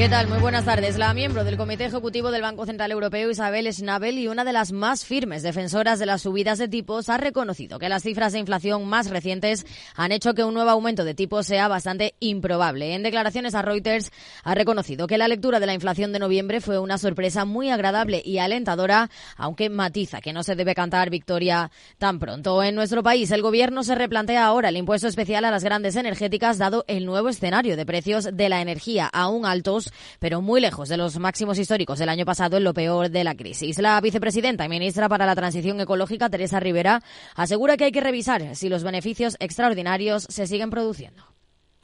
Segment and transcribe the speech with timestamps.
[0.00, 0.28] ¿Qué tal?
[0.28, 0.96] Muy buenas tardes.
[0.96, 4.72] La miembro del Comité Ejecutivo del Banco Central Europeo, Isabel Schnabel, y una de las
[4.72, 8.86] más firmes defensoras de las subidas de tipos, ha reconocido que las cifras de inflación
[8.86, 12.94] más recientes han hecho que un nuevo aumento de tipos sea bastante improbable.
[12.94, 14.10] En declaraciones a Reuters,
[14.42, 18.22] ha reconocido que la lectura de la inflación de noviembre fue una sorpresa muy agradable
[18.24, 22.62] y alentadora, aunque matiza que no se debe cantar victoria tan pronto.
[22.62, 26.56] En nuestro país, el Gobierno se replantea ahora el impuesto especial a las grandes energéticas,
[26.56, 30.96] dado el nuevo escenario de precios de la energía aún altos pero muy lejos de
[30.96, 33.78] los máximos históricos del año pasado en lo peor de la crisis.
[33.78, 37.02] La vicepresidenta y ministra para la Transición Ecológica, Teresa Rivera,
[37.34, 41.24] asegura que hay que revisar si los beneficios extraordinarios se siguen produciendo.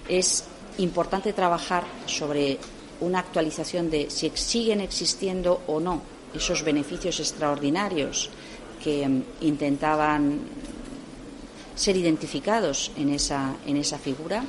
[0.08, 0.44] Es
[0.78, 2.58] importante trabajar sobre
[3.00, 6.02] una actualización de si siguen existiendo o no
[6.34, 8.30] esos beneficios extraordinarios
[8.82, 10.40] que mm, intentaban
[11.74, 14.44] ser identificados en esa, en esa figura.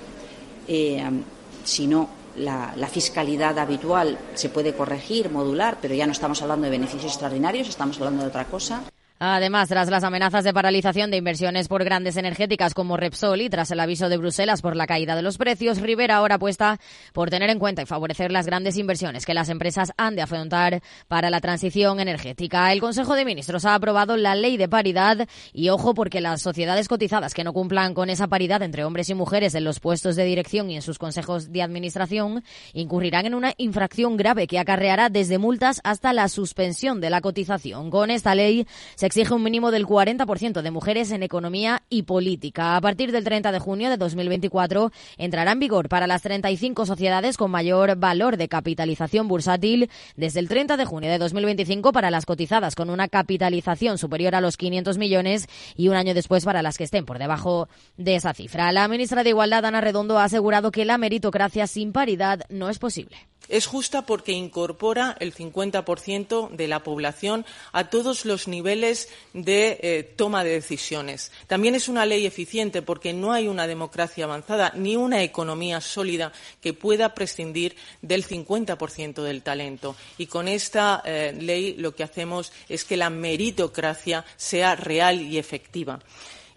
[0.68, 1.24] Eh, mm,
[1.64, 6.72] si no, la, fiscalidad habitual se puede corregir, modular, pero ya no estamos hablando de
[6.72, 8.84] beneficios extraordinarios, estamos hablando de otra cosa.
[9.20, 13.72] Además, tras las amenazas de paralización de inversiones por grandes energéticas como Repsol y tras
[13.72, 16.80] el aviso de Bruselas por la caída de los precios, Rivera ahora apuesta
[17.14, 20.82] por tener en cuenta y favorecer las grandes inversiones que las empresas han de afrontar
[21.08, 22.72] para la transición energética.
[22.72, 26.88] El Consejo de Ministros ha aprobado la ley de paridad y ojo porque las sociedades
[26.88, 30.26] cotizadas que no cumplan con esa paridad entre hombres y mujeres en los puestos de
[30.26, 35.40] dirección y en sus consejos de administración incurrirán en una infracción grave que acarreará desde
[35.40, 37.90] multas hasta la suspensión de la cotización.
[37.90, 42.76] Con esta ley se exige un mínimo del 40% de mujeres en economía y política.
[42.76, 47.38] A partir del 30 de junio de 2024 entrará en vigor para las 35 sociedades
[47.38, 52.26] con mayor valor de capitalización bursátil desde el 30 de junio de 2025 para las
[52.26, 56.78] cotizadas con una capitalización superior a los 500 millones y un año después para las
[56.78, 58.72] que estén por debajo de esa cifra.
[58.72, 62.78] La ministra de Igualdad, Ana Redondo, ha asegurado que la meritocracia sin paridad no es
[62.78, 63.18] posible.
[63.50, 70.04] Es justa porque incorpora el 50% de la población a todos los niveles de eh,
[70.16, 71.32] toma de decisiones.
[71.48, 76.34] También es una ley eficiente porque no hay una democracia avanzada ni una economía sólida
[76.62, 79.96] que pueda prescindir del 50% del talento.
[80.18, 85.38] Y con esta eh, ley lo que hacemos es que la meritocracia sea real y
[85.38, 86.00] efectiva.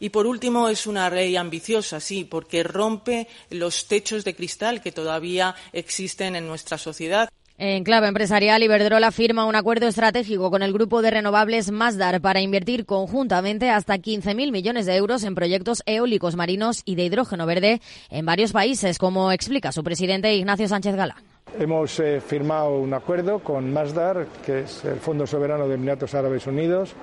[0.00, 4.92] Y por último, es una ley ambiciosa, sí, porque rompe los techos de cristal que
[4.92, 7.28] todavía existen en nuestra sociedad.
[7.58, 12.40] En clave empresarial, Iberdrola firma un acuerdo estratégico con el grupo de renovables Masdar para
[12.40, 17.82] invertir conjuntamente hasta 15.000 millones de euros en proyectos eólicos marinos y de hidrógeno verde
[18.08, 21.18] en varios países, como explica su presidente Ignacio Sánchez Galán.
[21.58, 26.46] Hemos eh, firmado un acuerdo con Masdar, que es el Fondo Soberano de Emiratos Árabes
[26.46, 26.94] Unidos,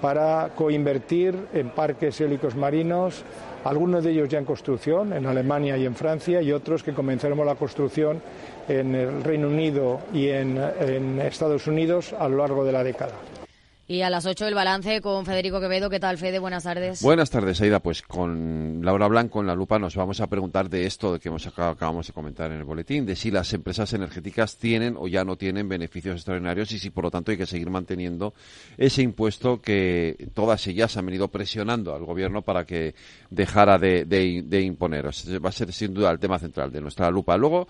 [0.00, 3.22] para coinvertir en parques eólicos marinos,
[3.64, 7.44] algunos de ellos ya en construcción, en Alemania y en Francia, y otros que comenzaremos
[7.44, 8.20] la construcción
[8.68, 13.14] en el Reino Unido y en, en Estados Unidos a lo largo de la década.
[13.90, 15.88] Y a las 8 el balance con Federico Quevedo.
[15.88, 16.38] ¿Qué tal, Fede?
[16.38, 17.00] Buenas tardes.
[17.00, 17.80] Buenas tardes, Aida.
[17.80, 21.30] Pues con Laura Blanco en la lupa nos vamos a preguntar de esto de que
[21.30, 25.24] hemos acabamos de comentar en el boletín, de si las empresas energéticas tienen o ya
[25.24, 28.34] no tienen beneficios extraordinarios y si por lo tanto hay que seguir manteniendo
[28.76, 32.94] ese impuesto que todas ellas han venido presionando al gobierno para que
[33.30, 35.06] dejara de, de imponer.
[35.06, 37.38] Va a ser sin duda el tema central de nuestra lupa.
[37.38, 37.66] Luego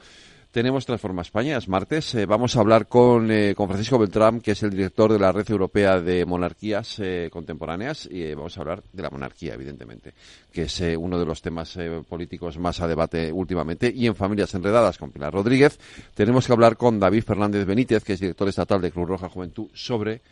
[0.51, 2.15] tenemos Transforma España, es martes.
[2.15, 5.31] Eh, vamos a hablar con, eh, con Francisco Beltrán, que es el director de la
[5.31, 10.15] Red Europea de Monarquías eh, Contemporáneas, y vamos a hablar de la monarquía, evidentemente,
[10.51, 11.79] que es uno de los temas
[12.09, 15.79] políticos más a debate últimamente, y en Familias Enredadas con Pilar Rodríguez.
[16.15, 19.69] Tenemos que hablar con David Fernández Benítez, que es director estatal de Cruz Roja Juventud,
[19.75, 20.23] sobre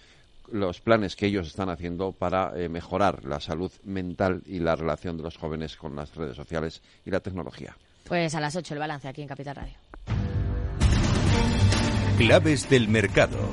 [0.53, 5.25] los planes que ellos están haciendo para mejorar la salud mental y la relación de
[5.25, 7.77] los jóvenes con las redes sociales y la tecnología.
[8.09, 9.75] Pues a las 8 el balance aquí en Capital Radio.
[12.19, 13.51] Claves del mercado.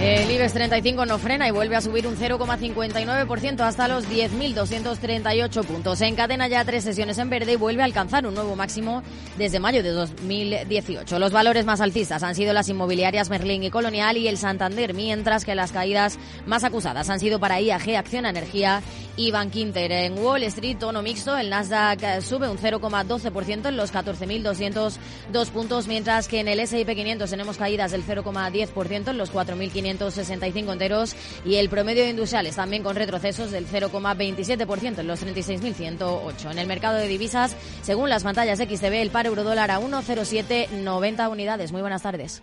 [0.00, 6.00] El IBEX 35 no frena y vuelve a subir un 0,59% hasta los 10.238 puntos.
[6.02, 9.02] Encadena ya tres sesiones en verde y vuelve a alcanzar un nuevo máximo
[9.36, 11.18] desde mayo de 2018.
[11.18, 15.44] Los valores más alcistas han sido las inmobiliarias Merlin y Colonial y el Santander, mientras
[15.44, 16.16] que las caídas
[16.46, 18.82] más acusadas han sido para IAG, Acción Energía
[19.18, 19.92] y Bankinter.
[19.92, 26.26] En Wall Street, tono mixto, el Nasdaq sube un 0,12% en los 14.202 puntos, mientras
[26.26, 31.56] que en el S&P 500 tenemos caídas del 0,10% en los 4.500 565 enteros y
[31.56, 36.50] el promedio de industriales también con retrocesos del 0,27% en los 36.108.
[36.50, 41.30] En el mercado de divisas, según las pantallas XTB, el par euro dólar a 1,0790
[41.30, 41.72] unidades.
[41.72, 42.42] Muy buenas tardes.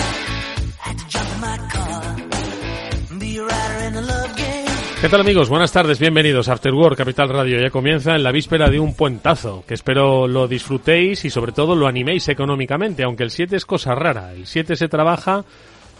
[5.01, 5.49] ¿Qué tal amigos?
[5.49, 7.59] Buenas tardes, bienvenidos a After Work Capital Radio.
[7.59, 11.75] Ya comienza en la víspera de un puentazo, que espero lo disfrutéis y sobre todo
[11.75, 14.31] lo animéis económicamente, aunque el 7 es cosa rara.
[14.31, 15.43] El 7 se trabaja,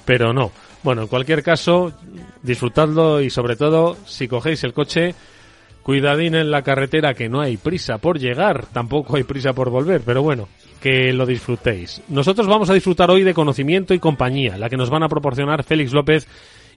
[0.06, 0.52] pero no.
[0.84, 1.92] Bueno, en cualquier caso,
[2.44, 5.16] disfrutadlo y sobre todo, si cogéis el coche,
[5.82, 10.02] cuidadín en la carretera que no hay prisa por llegar, tampoco hay prisa por volver,
[10.06, 10.48] pero bueno,
[10.80, 12.04] que lo disfrutéis.
[12.08, 15.64] Nosotros vamos a disfrutar hoy de conocimiento y compañía, la que nos van a proporcionar
[15.64, 16.28] Félix López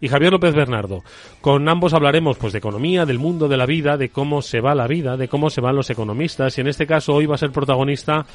[0.04, 1.02] y Javier López Bernardo.
[1.40, 4.74] Con ambos hablaremos pues de economía, del mundo de la vida, de cómo se va
[4.74, 7.38] la vida, de cómo se van los economistas y en este caso hoy va a
[7.38, 8.26] ser protagonista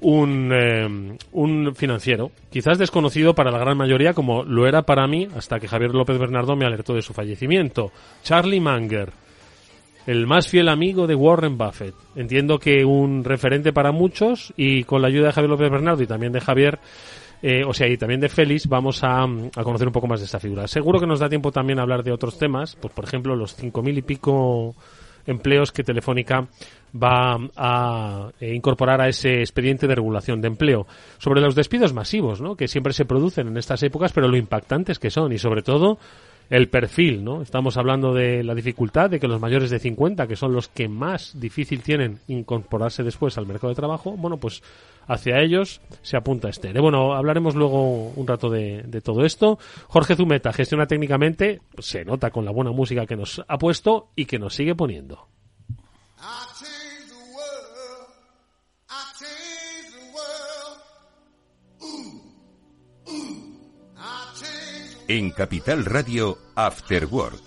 [0.00, 5.26] un, eh, un financiero, quizás desconocido para la gran mayoría como lo era para mí
[5.36, 7.90] hasta que Javier López Bernardo me alertó de su fallecimiento.
[8.22, 9.10] Charlie Munger
[10.06, 11.94] el más fiel amigo de Warren Buffett.
[12.16, 16.06] Entiendo que un referente para muchos y con la ayuda de Javier López Bernardo y
[16.06, 16.78] también de Javier,
[17.42, 20.26] eh, o sea, y también de Félix, vamos a, a, conocer un poco más de
[20.26, 20.66] esta figura.
[20.66, 23.54] Seguro que nos da tiempo también a hablar de otros temas, pues por ejemplo los
[23.54, 24.74] cinco mil y pico
[25.28, 26.48] empleos que Telefónica
[26.94, 30.86] va a eh, incorporar a ese expediente de regulación de empleo.
[31.18, 32.56] Sobre los despidos masivos, ¿no?
[32.56, 35.98] Que siempre se producen en estas épocas, pero lo impactantes que son y sobre todo
[36.50, 37.42] el perfil, ¿no?
[37.42, 40.88] Estamos hablando de la dificultad de que los mayores de 50, que son los que
[40.88, 44.62] más difícil tienen incorporarse después al mercado de trabajo, bueno, pues
[45.06, 46.72] hacia ellos se apunta este.
[46.80, 49.58] Bueno, hablaremos luego un rato de, de todo esto.
[49.88, 54.24] Jorge Zumeta gestiona técnicamente, se nota con la buena música que nos ha puesto y
[54.24, 55.28] que nos sigue poniendo.
[65.10, 67.40] En Capital Radio After Work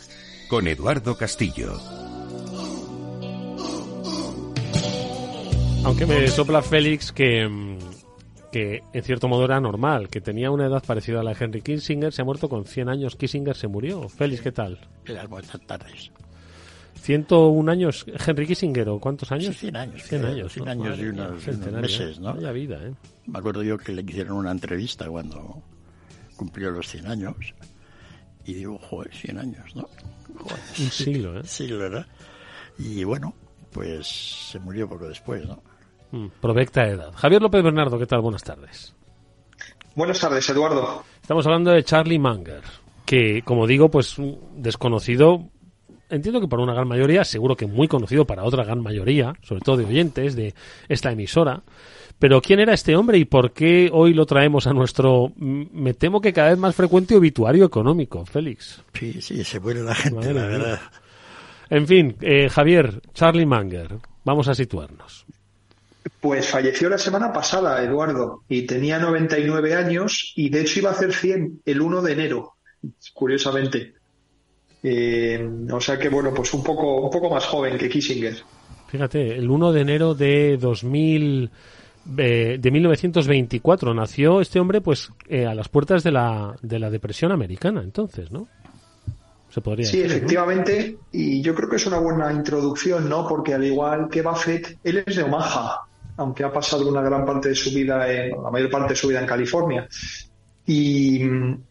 [0.49, 1.77] con Eduardo Castillo.
[5.85, 7.77] Aunque me sopla Félix que,
[8.51, 11.61] que en cierto modo era normal, que tenía una edad parecida a la de Henry
[11.61, 14.09] Kissinger, se ha muerto con 100 años, Kissinger se murió.
[14.09, 14.79] Félix, ¿qué tal?
[15.29, 16.11] Buenas tardes.
[16.95, 19.55] 101 años, Henry Kissinger, ¿o cuántos años?
[19.55, 20.01] 100 años.
[20.01, 20.53] 100 años.
[20.53, 22.33] 100 años y unos, unos meses, ¿no?
[22.33, 22.93] Vaya vida, ¿eh?
[23.27, 25.61] Me acuerdo yo que le hicieron una entrevista cuando
[26.41, 27.35] cumplió los 100 años
[28.45, 29.87] y digo, joder, 100 años, ¿no?
[30.39, 31.43] Joder, Un siglo, ¿eh?
[31.45, 32.07] siglo, ¿verdad?
[32.79, 33.35] Y bueno,
[33.71, 34.07] pues
[34.49, 35.61] se murió poco después, ¿no?
[36.09, 37.13] Mm, provecta edad.
[37.13, 38.21] Javier López Bernardo, ¿qué tal?
[38.21, 38.95] Buenas tardes.
[39.93, 41.03] Buenas tardes, Eduardo.
[41.21, 42.63] Estamos hablando de Charlie Munger,
[43.05, 44.15] que, como digo, pues
[44.55, 45.47] desconocido,
[46.09, 49.61] entiendo que para una gran mayoría, seguro que muy conocido para otra gran mayoría, sobre
[49.61, 50.55] todo de oyentes de
[50.89, 51.61] esta emisora.
[52.21, 56.21] Pero ¿quién era este hombre y por qué hoy lo traemos a nuestro, me temo
[56.21, 58.83] que cada vez más frecuente obituario económico, Félix?
[58.93, 60.79] Sí, sí, se muere la gente, Madre la verdad.
[61.71, 65.25] En fin, eh, Javier, Charlie Munger, vamos a situarnos.
[66.19, 70.93] Pues falleció la semana pasada, Eduardo, y tenía 99 años y de hecho iba a
[70.93, 72.53] hacer 100 el 1 de enero,
[73.15, 73.95] curiosamente.
[74.83, 78.35] Eh, o sea que bueno, pues un poco, un poco más joven que Kissinger.
[78.89, 81.49] Fíjate, el 1 de enero de 2000,
[82.17, 86.89] eh, de 1924 nació este hombre, pues eh, a las puertas de la, de la
[86.89, 88.47] depresión americana, entonces, ¿no?
[89.49, 90.17] Se podría Sí, decir, ¿no?
[90.17, 93.27] efectivamente, y yo creo que es una buena introducción, ¿no?
[93.27, 95.81] Porque al igual que Buffett, él es de Omaha,
[96.17, 99.07] aunque ha pasado una gran parte de su vida, en, la mayor parte de su
[99.09, 99.87] vida en California.
[100.65, 101.23] Y,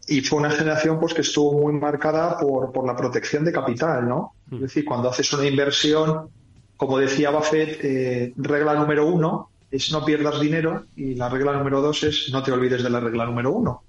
[0.07, 4.07] y fue una generación pues que estuvo muy marcada por, por la protección de capital,
[4.07, 4.33] ¿no?
[4.51, 6.29] Es decir, cuando haces una inversión,
[6.77, 11.81] como decía Buffett, eh, regla número uno es no pierdas dinero y la regla número
[11.81, 13.83] dos es no te olvides de la regla número uno.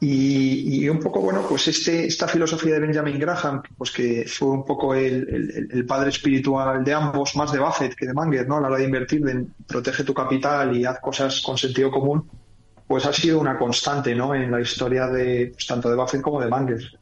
[0.00, 4.64] Y, un poco, bueno, pues este, esta filosofía de Benjamin Graham, pues que fue un
[4.64, 8.58] poco el, padre espiritual de ambos, más de Buffett que de Manger, ¿no?
[8.58, 12.30] A la hora de invertir, de protege tu capital y haz cosas con sentido común,
[12.86, 14.36] pues ha sido una constante, ¿no?
[14.36, 16.98] En la historia de, pues, tanto de Buffett como de Manger.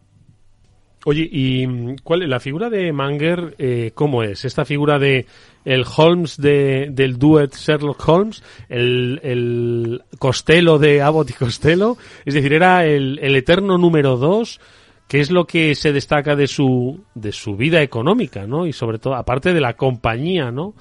[1.08, 3.54] Oye, ¿y cuál es la figura de Manger?
[3.58, 4.44] Eh, ¿Cómo es?
[4.44, 5.26] Esta figura de
[5.64, 12.34] el Holmes de, del duet Sherlock Holmes, el, el Costello de Abbott y Costello, es
[12.34, 14.60] decir, era el, eterno número dos,
[15.06, 18.66] que es lo que se destaca de su, de su vida económica, ¿no?
[18.66, 20.74] Y sobre todo, aparte de la compañía, ¿no?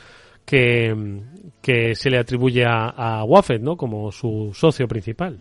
[0.44, 1.22] Que,
[1.62, 3.24] que se le atribuye a, a
[3.60, 3.78] ¿no?
[3.78, 5.38] Como su socio principal.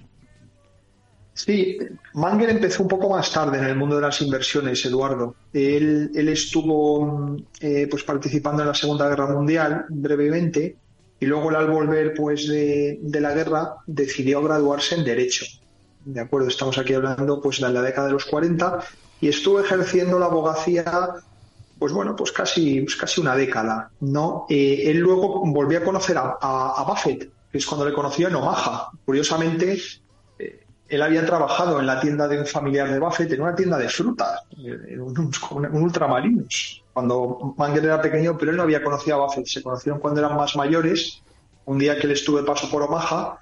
[1.34, 1.76] Sí,
[2.12, 5.34] Manger empezó un poco más tarde en el mundo de las inversiones, Eduardo.
[5.52, 10.76] Él, estuvo eh, pues participando en la Segunda Guerra Mundial brevemente
[11.18, 15.44] y luego al volver pues de, la guerra decidió graduarse en Derecho.
[16.04, 18.78] De acuerdo, estamos aquí hablando pues de la década de los 40
[19.20, 21.14] y estuvo ejerciendo la abogacía
[21.80, 24.46] pues bueno, pues casi, pues casi una década, ¿no?
[24.48, 28.36] Eh, él luego volvió a conocer a, a Buffett, que es cuando le conoció en
[28.36, 28.90] Omaha.
[29.04, 29.80] Curiosamente,
[30.94, 33.88] él había trabajado en la tienda de un familiar de Buffett, en una tienda de
[33.88, 39.46] frutas, un, ultramarinos, cuando Manger era pequeño, pero él no había conocido a Buffett.
[39.46, 41.22] Se conocieron cuando eran más mayores,
[41.66, 43.38] un día que él estuvo de paso por Omaha,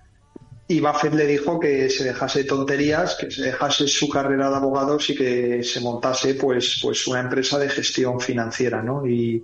[0.68, 5.10] y Buffett le dijo que se dejase tonterías, que se dejase su carrera de abogados
[5.10, 9.06] y que se montase pues, pues una empresa de gestión financiera, ¿no?
[9.06, 9.42] Y,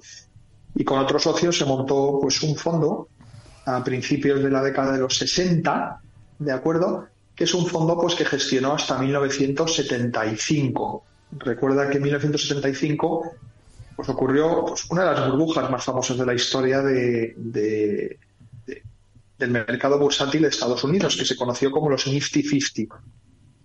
[0.74, 3.08] y con otros socios se montó pues un fondo
[3.66, 6.00] a principios de la década de los 60,
[6.38, 7.08] ¿de acuerdo?
[7.38, 11.04] Que es un fondo pues que gestionó hasta 1975.
[11.38, 13.30] Recuerda que en 1975
[13.94, 18.18] pues ocurrió pues, una de las burbujas más famosas de la historia de,
[19.38, 23.00] del mercado bursátil de Estados Unidos, que se conoció como los Nifty 50.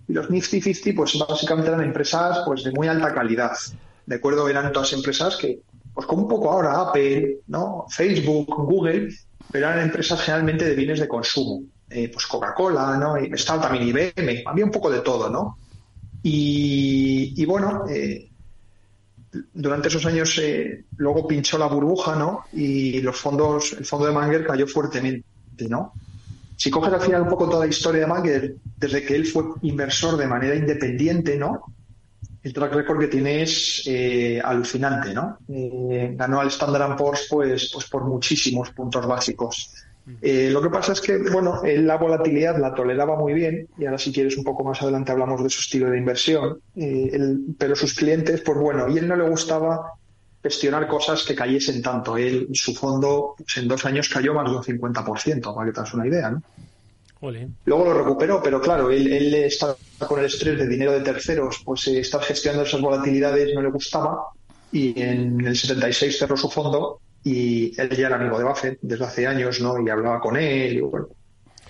[0.08, 3.54] Y los Nifty 50 pues básicamente eran empresas pues de muy alta calidad.
[4.06, 5.62] De acuerdo, eran todas empresas que,
[5.96, 7.88] pues como un poco ahora Apple, ¿no?
[7.90, 9.10] Facebook, Google,
[9.52, 11.64] pero eran empresas generalmente de bienes de consumo.
[11.96, 13.16] Eh, pues Coca-Cola, ¿no?
[13.18, 15.60] Estaba también IBM, había un poco de todo, ¿no?
[16.24, 18.30] Y, bueno, eh,
[19.54, 22.46] durante esos años eh, luego pinchó la burbuja, ¿no?
[22.52, 25.94] Y los fondos, el fondo de Manger cayó fuertemente, ¿no?
[26.56, 29.44] Si coges al final un poco toda la historia de Manger, desde que él fue
[29.62, 31.62] inversor de manera independiente, ¿no?
[32.42, 33.88] El track record que tiene es
[34.44, 35.38] alucinante, ¿no?
[35.48, 39.70] ganó al Standard Poor's pues, pues por muchísimos puntos básicos.
[40.22, 43.98] Eh, lo que pasa es que, bueno, la volatilidad la toleraba muy bien, y ahora
[43.98, 47.94] si quieres un poco más adelante hablamos de su estilo de inversión, eh, pero sus
[47.94, 49.94] clientes, pues bueno, y él no le gustaba
[50.42, 52.18] gestionar cosas que cayesen tanto.
[52.18, 55.80] Él, su fondo, pues en dos años cayó más de un 50%, para que te
[55.80, 56.44] hagas una idea, ¿no?
[57.64, 61.62] Luego lo recuperó, pero claro, él, él está con el estrés de dinero de terceros,
[61.64, 64.26] pues eh, estar gestionando esas volatilidades no le gustaba,
[64.74, 69.06] y en el 76 cerró su fondo y él ya era amigo de Buffett desde
[69.06, 69.82] hace años, ¿no?
[69.82, 71.08] Y hablaba con él y bueno,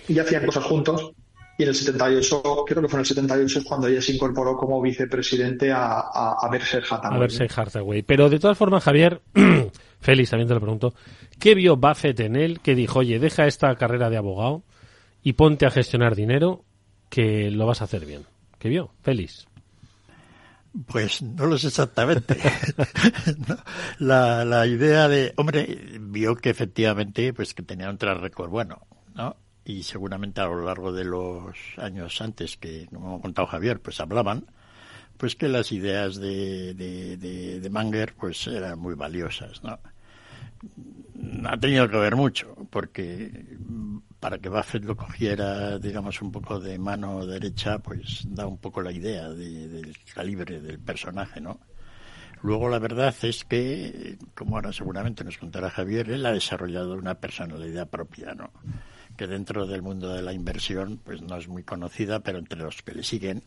[0.08, 1.12] y hacían cosas juntos.
[1.56, 4.56] Y en el 78, creo que fue en el 78 es cuando ella se incorporó
[4.56, 7.16] como vicepresidente a, a, a Berkshire Hathaway.
[7.16, 8.02] A Berkshire Hathaway.
[8.02, 9.20] Pero de todas formas, Javier,
[10.00, 10.94] Félix también te lo pregunto,
[11.38, 14.64] ¿qué vio Buffett en él que dijo, oye, deja esta carrera de abogado
[15.22, 16.64] y ponte a gestionar dinero
[17.08, 18.24] que lo vas a hacer bien?
[18.58, 18.90] ¿Qué vio?
[19.02, 19.46] Félix.
[20.86, 22.36] Pues no lo sé exactamente.
[23.98, 28.82] la, la idea de, hombre, vio que efectivamente, pues que tenía un track record bueno,
[29.14, 29.36] ¿no?
[29.64, 34.00] Y seguramente a lo largo de los años antes que, como ha contado Javier, pues
[34.00, 34.46] hablaban,
[35.16, 39.78] pues que las ideas de, de, de, de Manger, pues eran muy valiosas, ¿no?
[41.48, 43.30] Ha tenido que ver mucho, porque
[44.24, 48.80] para que Buffett lo cogiera, digamos, un poco de mano derecha, pues da un poco
[48.80, 51.60] la idea del calibre del personaje, ¿no?
[52.40, 57.16] Luego la verdad es que, como ahora seguramente nos contará Javier, él ha desarrollado una
[57.16, 58.50] personalidad propia, ¿no?
[59.14, 62.80] Que dentro del mundo de la inversión, pues no es muy conocida, pero entre los
[62.80, 63.42] que le siguen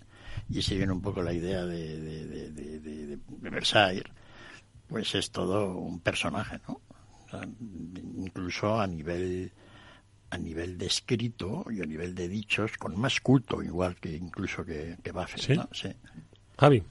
[0.48, 4.06] y siguen un poco la idea de, de, de, de Versailles,
[4.88, 6.82] pues es todo un personaje, ¿no?
[8.16, 9.52] incluso a nivel
[10.30, 14.66] a nivel de escrito y a nivel de dichos con más culto igual que incluso
[14.66, 15.40] que, que Buffett.
[15.40, 15.56] ¿Sí?
[15.56, 15.70] ¿no?
[15.72, 15.90] sí.
[16.60, 16.84] Javi.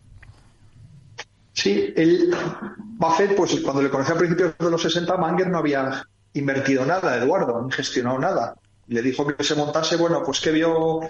[1.53, 2.35] Sí, el
[2.79, 7.17] Buffett, pues cuando le conocí a principios de los 60, Manger no había invertido nada,
[7.17, 8.57] Eduardo, ni gestionado nada.
[8.89, 11.01] Le dijo que se montase, bueno, pues que vio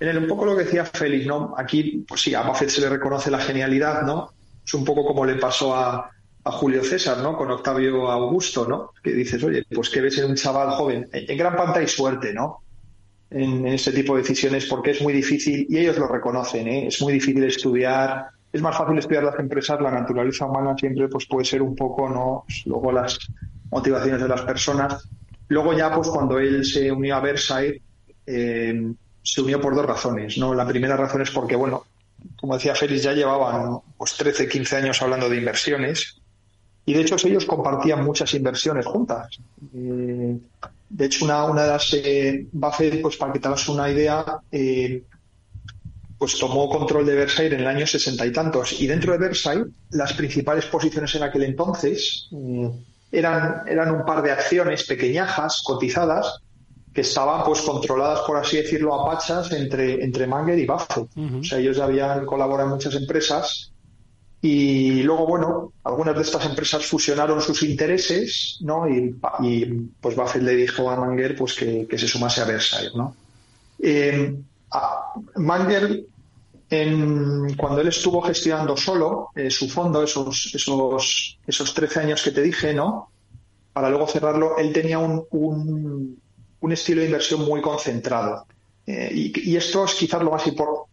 [0.00, 1.54] en él un poco lo que decía Félix, ¿no?
[1.56, 4.32] Aquí, pues sí, a Buffett se le reconoce la genialidad, ¿no?
[4.64, 6.10] Es un poco como le pasó a,
[6.44, 7.36] a Julio César, ¿no?
[7.36, 8.90] Con Octavio Augusto, ¿no?
[9.02, 12.32] Que dices, oye, pues que ves en un chaval joven, en gran parte hay suerte,
[12.32, 12.62] ¿no?
[13.32, 16.86] en, este tipo de decisiones porque es muy difícil, y ellos lo reconocen, ¿eh?
[16.88, 21.26] es muy difícil estudiar, es más fácil estudiar las empresas, la naturaleza humana siempre pues
[21.26, 22.44] puede ser un poco, ¿no?
[22.46, 23.18] Pues, luego las
[23.70, 25.08] motivaciones de las personas.
[25.48, 27.80] Luego ya, pues cuando él se unió a Versailles,
[28.26, 30.54] eh, se unió por dos razones, ¿no?
[30.54, 31.84] La primera razón es porque, bueno,
[32.36, 36.21] como decía Félix, ya llevaban pues 13, 15 años hablando de inversiones
[36.84, 39.38] y de hecho ellos compartían muchas inversiones juntas.
[39.74, 40.36] Eh,
[40.88, 44.24] de hecho, una, una de las eh, Buffett, pues para que te hagas una idea,
[44.50, 45.02] eh,
[46.18, 48.80] pues tomó control de Versailles en el año sesenta y tantos.
[48.80, 52.28] Y dentro de Versailles, las principales posiciones en aquel entonces
[53.10, 56.40] eran, eran un par de acciones pequeñajas, cotizadas,
[56.92, 61.08] que estaban pues controladas, por así decirlo, a pachas entre, entre Manger y Buffett.
[61.16, 63.71] O sea, ellos ya habían colaborado en muchas empresas
[64.44, 68.88] y luego, bueno, algunas de estas empresas fusionaron sus intereses, ¿no?
[68.88, 69.14] Y,
[70.00, 73.14] pues Buffett le dijo a Manger pues que, se sumase a Versailles, ¿no?
[73.78, 74.34] Eh,
[76.70, 82.32] en, cuando él estuvo gestionando solo eh, su fondo, esos, esos, esos 13 años que
[82.32, 83.10] te dije, ¿no?
[83.72, 88.44] Para luego cerrarlo, él tenía un, un, estilo de inversión muy concentrado.
[88.86, 90.91] Eh, y, y, esto es quizás lo más importante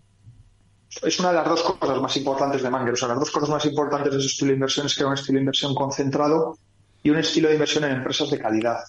[1.04, 2.94] es una de las dos cosas más importantes de Manger.
[2.94, 5.10] O sea, las dos cosas más importantes de su estilo de inversión es que era
[5.10, 6.58] un estilo de inversión concentrado
[7.04, 8.80] y un estilo de inversión en empresas de calidad.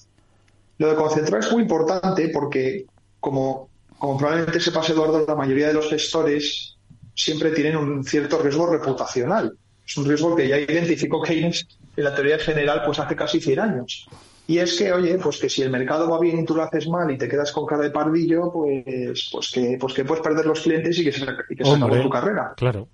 [0.79, 2.87] Lo de concentrar es muy importante porque,
[3.21, 6.77] como, probablemente sepas, Eduardo, la mayoría de los gestores
[7.15, 9.57] siempre tienen un cierto riesgo reputacional.
[9.87, 11.67] Es un riesgo que ya identificó Keynes
[11.97, 14.09] en la teoría general pues hace casi 100 años.
[14.51, 16.89] Y es que, oye, pues que si el mercado va bien y tú lo haces
[16.89, 20.45] mal y te quedas con cara de pardillo, pues, pues que, pues que puedes perder
[20.45, 22.55] los clientes y que se, y que se acabó tu carrera.
[22.57, 22.89] Claro.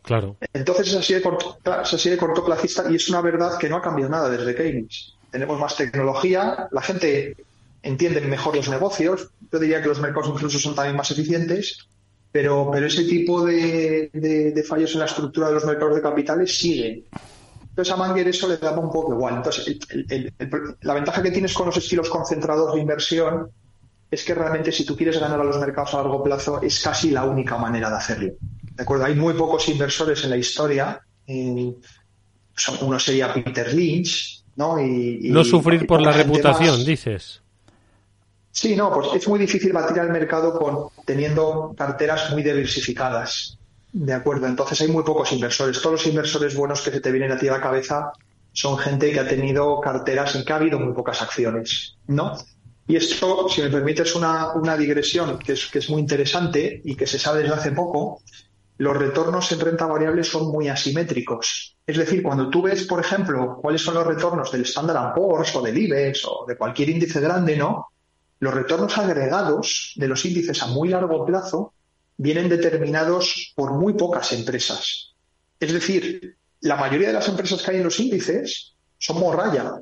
[0.00, 0.36] Claro.
[0.54, 3.76] Entonces es así, de corto, es así de cortoplacista y es una verdad que no
[3.76, 5.12] ha cambiado nada desde Keynes.
[5.30, 7.36] Tenemos más tecnología, la gente
[7.82, 11.86] entiende mejor los negocios, yo diría que los mercados incluso son también más eficientes,
[12.32, 16.58] pero, pero ese tipo de, de fallos en la estructura de los mercados de capitales
[16.58, 17.04] siguen.
[17.76, 19.34] Entonces a Manger eso le daba un poco igual.
[19.34, 19.78] Entonces,
[20.80, 23.50] la ventaja que tienes con los estilos concentrados de inversión
[24.10, 27.10] es que realmente si tú quieres ganar a los mercados a largo plazo es casi
[27.10, 28.32] la única manera de hacerlo.
[28.62, 29.04] ¿De acuerdo?
[29.04, 31.02] Hay muy pocos inversores en la historia.
[31.26, 34.80] uno sería Peter Lynch, ¿no?
[34.80, 37.42] Y, no sufrir por la reputación, dices.
[38.52, 43.58] Sí, no, pues es muy difícil batir al mercado con teniendo carteras muy diversificadas.
[43.98, 45.80] De acuerdo, entonces hay muy pocos inversores.
[45.80, 48.12] Todos los inversores buenos que se te vienen a ti a la cabeza
[48.52, 52.36] son gente que ha tenido carteras en que ha habido muy pocas acciones, ¿no?
[52.86, 57.18] Y esto, si me permites una, una digresión que es, muy interesante y que se
[57.18, 58.20] sabe desde hace poco,
[58.76, 61.78] los retornos en renta variable son muy asimétricos.
[61.86, 65.62] Es decir, cuando tú ves, por ejemplo, cuáles son los retornos del Standard Poor's o
[65.62, 67.86] del IBEX o de cualquier índice grande, ¿no?
[68.40, 71.72] Los retornos agregados de los índices a muy largo plazo
[72.16, 75.14] vienen determinados por muy pocas empresas.
[75.60, 79.80] Es decir, la mayoría de las empresas que hay en los índices son morralla.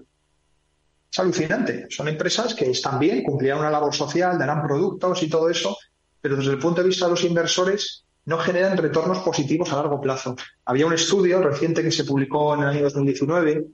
[1.11, 1.87] Es alucinante.
[1.90, 5.77] Son empresas que están bien, cumplirán una labor social, darán productos y todo eso,
[6.20, 10.01] pero desde el punto de vista de los inversores no generan retornos positivos a largo
[10.01, 10.35] plazo.
[10.64, 13.66] Había un estudio reciente que se publicó en el año 2019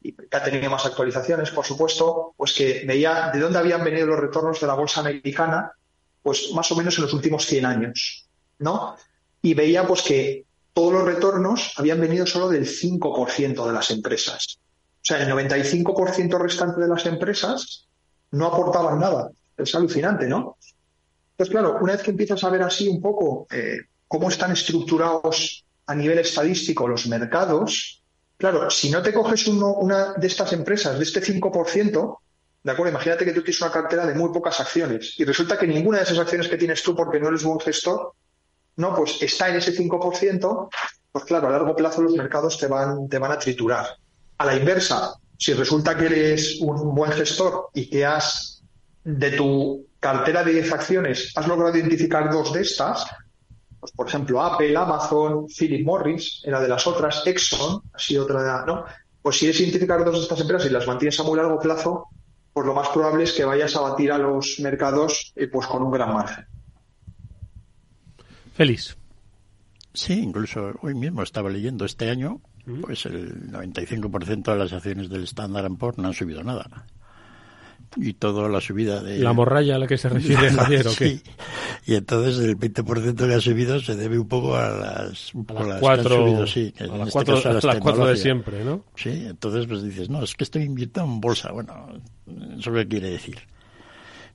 [0.00, 4.18] y que ha más actualizaciones, por supuesto, pues que veía de dónde habían venido los
[4.18, 5.72] retornos de la bolsa americana
[6.22, 8.96] pues más o menos en los últimos 100 años, ¿no?
[9.42, 14.58] Y veía pues que todos los retornos habían venido solo del 5% de las empresas.
[15.02, 17.88] O sea, el 95% restante de las empresas
[18.30, 19.30] no aportaban nada.
[19.56, 20.56] Es alucinante, ¿no?
[21.32, 25.64] Entonces, claro, una vez que empiezas a ver así un poco eh, cómo están estructurados
[25.86, 28.02] a nivel estadístico los mercados,
[28.36, 32.18] claro, si no te coges uno, una de estas empresas, de este 5%,
[32.62, 32.90] ¿De acuerdo?
[32.90, 36.04] Imagínate que tú tienes una cartera de muy pocas acciones y resulta que ninguna de
[36.04, 38.12] esas acciones que tienes tú porque no eres buen gestor,
[38.76, 40.68] no, pues está en ese 5%,
[41.10, 43.86] pues claro, a largo plazo los mercados te van, te van a triturar.
[44.38, 48.62] A la inversa, si resulta que eres un buen gestor y que has,
[49.04, 53.04] de tu cartera de 10 acciones, has logrado identificar dos de estas,
[53.80, 58.84] pues por ejemplo, Apple, Amazon, Philip Morris, era de las otras, Exxon, así otra, ¿no?
[59.20, 62.08] Pues si eres identificar dos de estas empresas y las mantienes a muy largo plazo,
[62.52, 65.82] pues lo más probable es que vayas a batir a los mercados eh, pues con
[65.82, 66.46] un gran margen.
[68.54, 68.96] Feliz.
[69.94, 72.40] Sí, incluso hoy mismo estaba leyendo este año,
[72.82, 76.86] pues el 95% de las acciones del Standard Poor's no han subido nada
[77.96, 79.18] y toda la subida de...
[79.18, 81.20] La morralla a la que se refiere Javier, ¿o qué?
[81.86, 85.80] Y entonces el 20% que ha subido se debe un poco a las, a las,
[85.80, 88.84] cuatro, sí, a las, este cuatro, las, cuatro de siempre, ¿no?
[88.94, 91.52] Sí, entonces pues dices, no, es que estoy invirtiendo en bolsa.
[91.52, 91.72] Bueno,
[92.58, 93.38] ¿eso qué quiere decir?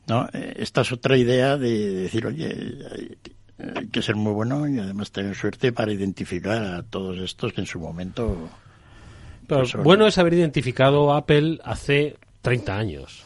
[0.07, 0.27] ¿no?
[0.33, 3.17] Eh, esta es otra idea de decir, oye,
[3.75, 7.61] hay que ser muy bueno y además tener suerte para identificar a todos estos que
[7.61, 8.49] en su momento...
[9.47, 13.25] Pero pues, bueno es haber identificado Apple hace 30 años.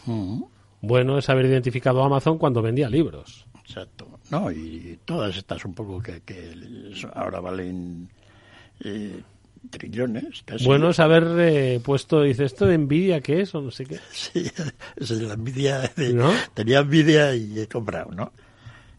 [0.81, 3.45] Bueno es haber identificado Amazon cuando vendía libros.
[3.63, 4.19] Exacto.
[4.29, 6.53] No, y todas estas un poco que, que
[7.13, 8.09] ahora valen
[8.83, 9.21] eh,
[9.69, 10.43] trillones.
[10.43, 10.65] Casi.
[10.65, 13.99] Bueno es haber eh, puesto, dice, ¿esto de Nvidia qué es o no sé qué?
[14.11, 14.49] Sí,
[14.95, 15.91] es de la Nvidia.
[15.95, 16.31] De, ¿No?
[16.53, 18.31] Tenía Nvidia y he comprado, ¿no?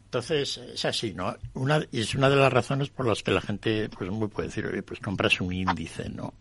[0.05, 1.35] Entonces, es así, ¿no?
[1.55, 4.48] Una, y es una de las razones por las que la gente, pues, muy puede
[4.48, 6.35] decir, oye, pues compras un índice, ¿no?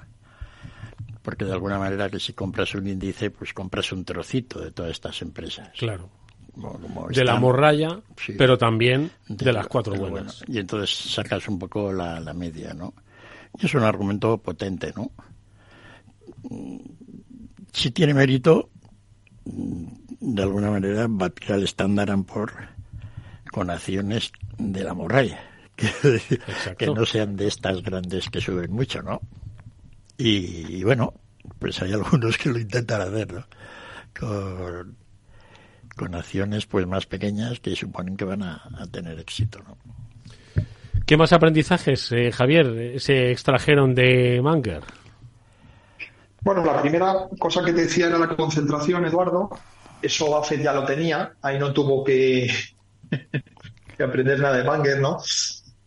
[1.22, 4.92] Porque de alguna manera que si compras un índice, pues compras un trocito de todas
[4.92, 5.70] estas empresas.
[5.78, 6.10] Claro.
[6.54, 10.40] Como, como de la morralla, sí, pero también de, de las cuatro buenas.
[10.40, 12.94] Bueno, y entonces sacas un poco la, la media, ¿no?
[13.60, 15.12] Y es un argumento potente, ¿no?
[17.72, 18.70] Si tiene mérito,
[19.46, 22.54] de alguna manera batir al estándar por
[23.52, 25.40] con acciones de la morralla,
[25.76, 25.92] que,
[26.78, 29.20] que, no sean de estas grandes que suben mucho, ¿no?
[30.18, 31.14] Y, y, bueno,
[31.60, 33.46] pues hay algunos que lo intentan hacer, ¿no?
[34.18, 34.96] Con,
[35.96, 39.78] con acciones pues más pequeñas que suponen que van a, a tener éxito, ¿no?
[41.12, 44.82] ¿Qué más aprendizajes, eh, Javier, se extrajeron de Manger?
[46.40, 49.50] Bueno, la primera cosa que te decía era la concentración, Eduardo.
[50.02, 52.50] Eso Buffett ya lo tenía, ahí no tuvo que,
[53.98, 55.18] que aprender nada de Manger, ¿no?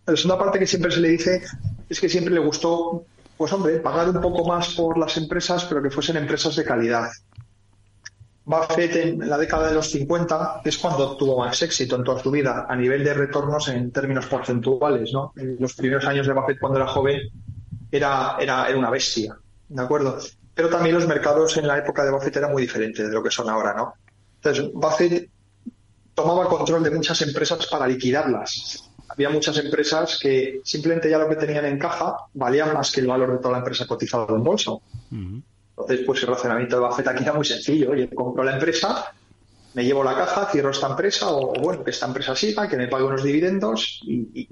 [0.05, 1.43] La segunda parte que siempre se le dice
[1.89, 3.07] es que siempre le gustó,
[3.39, 7.09] pues hombre, pagar un poco más por las empresas, pero que fuesen empresas de calidad.
[8.47, 12.31] Buffett en la década de los 50 es cuando tuvo más éxito en toda su
[12.31, 15.33] vida a nivel de retornos en términos porcentuales, ¿no?
[15.37, 17.21] En los primeros años de Buffett cuando era joven
[17.91, 19.37] era, era, era una bestia,
[19.69, 20.19] ¿de acuerdo?
[20.55, 23.31] Pero también los mercados en la época de Buffett eran muy diferentes de lo que
[23.31, 23.95] son ahora, ¿no?
[24.37, 25.31] Entonces, Buffett
[26.13, 28.91] tomaba control de muchas empresas para liquidarlas.
[29.09, 33.07] Había muchas empresas que simplemente ya lo que tenían en caja valía más que el
[33.07, 34.73] valor de toda la empresa cotizada en bolsa.
[35.77, 37.91] Entonces, pues el razonamiento de Buffett aquí era muy sencillo.
[37.91, 39.13] Oye, compro la empresa,
[39.75, 42.77] me llevo la caja, cierro esta empresa, o, o bueno, que esta empresa siga, que
[42.77, 44.49] me pague unos dividendos y, y,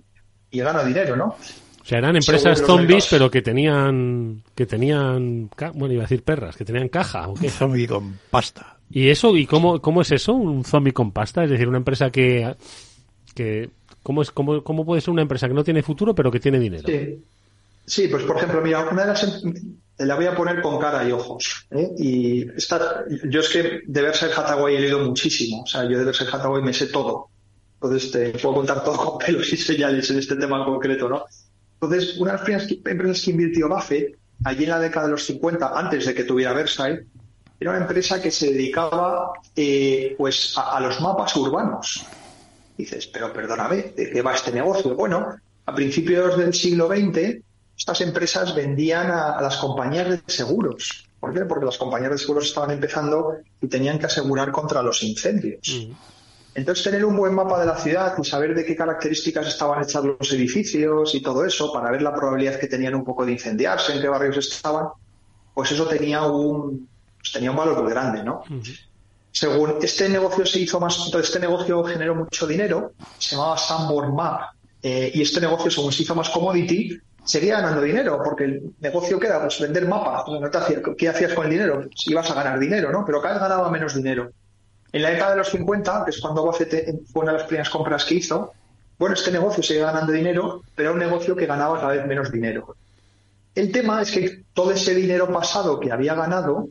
[0.51, 1.27] y gano dinero, ¿no?
[1.27, 6.57] O sea, eran empresas zombies, pero que tenían, que tenían, bueno, iba a decir perras,
[6.57, 7.29] que tenían caja.
[7.29, 7.47] ¿o qué?
[7.47, 8.79] Un zombie con pasta.
[8.91, 9.37] ¿Y eso?
[9.37, 10.33] ¿Y cómo, cómo es eso?
[10.33, 11.43] ¿Un zombie con pasta?
[11.45, 12.55] Es decir, una empresa que,
[13.35, 13.71] que
[14.03, 16.61] ¿cómo, es, cómo, ¿cómo puede ser una empresa que no tiene futuro, pero que tiene
[16.61, 16.85] dinero?
[16.87, 17.21] Sí.
[17.87, 19.55] Sí, pues por ejemplo, mira, una de las em,
[19.99, 21.67] la voy a poner con cara y ojos.
[21.71, 21.91] ¿eh?
[21.99, 25.63] Y esta, yo es que de Berkshire Hathaway he leído muchísimo.
[25.63, 27.29] O sea, yo de Berkshire Hathaway me sé todo.
[27.75, 31.25] Entonces te puedo contar todo con pelos y señales en este tema en concreto, ¿no?
[31.81, 35.25] Entonces, una de las primeras empresas que invirtió Buffett, allí en la década de los
[35.25, 37.05] 50, antes de que tuviera Versailles,
[37.59, 42.07] era una empresa que se dedicaba eh, pues a, a, los mapas urbanos.
[42.77, 44.95] Dices, pero perdóname, ¿de qué va este negocio?
[44.95, 45.27] Bueno,
[45.67, 47.43] a principios del siglo XX,
[47.77, 51.09] estas empresas vendían a, a las compañías de seguros.
[51.19, 51.45] ¿Por qué?
[51.45, 55.61] Porque las compañías de seguros estaban empezando y tenían que asegurar contra los incendios.
[55.69, 55.93] Mm.
[56.55, 60.05] Entonces, tener un buen mapa de la ciudad y saber de qué características estaban hechos
[60.05, 63.95] los edificios y todo eso, para ver la probabilidad que tenían un poco de incendiarse,
[63.95, 64.89] en qué barrios estaban,
[65.55, 68.43] pues eso tenía un, pues tenía un valor muy grande, ¿no?
[68.43, 68.79] -huh.
[69.31, 74.15] Según este negocio se hizo más, entonces este negocio generó mucho dinero, se llamaba Sanborn
[74.15, 74.51] Map,
[74.83, 79.19] eh, y este negocio, según se hizo más commodity, seguía ganando dinero, porque el negocio
[79.19, 80.25] que era pues, vender mapas,
[80.99, 81.89] ¿qué hacías con el dinero?
[82.07, 83.05] Ibas a ganar dinero, ¿no?
[83.05, 84.33] Pero cada vez ganaba menos dinero.
[84.93, 87.71] En la década de los 50, que es cuando Buffett fue una de las primeras
[87.71, 88.53] compras que hizo,
[88.99, 92.31] bueno, este negocio sigue ganando dinero, pero era un negocio que ganaba cada vez menos
[92.31, 92.77] dinero.
[93.55, 96.69] El tema es que todo ese dinero pasado que había ganado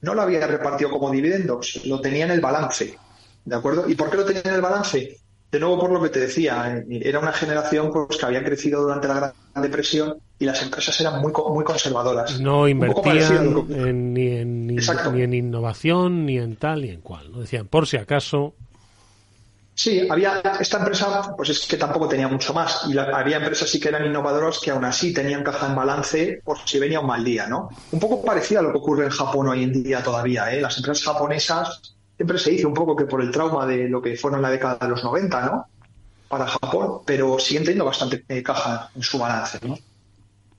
[0.00, 2.96] no lo había repartido como dividendos, lo tenía en el balance.
[3.44, 3.88] ¿De acuerdo?
[3.88, 5.18] ¿Y por qué lo tenía en el balance?
[5.56, 9.08] De nuevo, por lo que te decía, era una generación pues, que había crecido durante
[9.08, 12.38] la Gran Depresión y las empresas eran muy, muy conservadoras.
[12.38, 17.32] No invertían en, ni, en, ni, en, innovación, ni en tal, ni en cual.
[17.32, 17.40] ¿no?
[17.40, 18.52] Decían, por si acaso.
[19.74, 22.82] Sí, había esta empresa, pues es que tampoco tenía mucho más.
[22.90, 26.42] Y la, había empresas sí que eran innovadoras que aún así tenían caja en balance
[26.44, 27.70] por si venía un mal día, ¿no?
[27.92, 30.60] Un poco parecido a lo que ocurre en Japón hoy en día todavía, ¿eh?
[30.60, 34.16] Las empresas japonesas siempre se dice un poco que por el trauma de lo que
[34.16, 35.66] fueron la década de los 90, ¿no?
[36.28, 39.74] Para Japón, pero siguen teniendo bastante eh, caja en su balance, ¿no?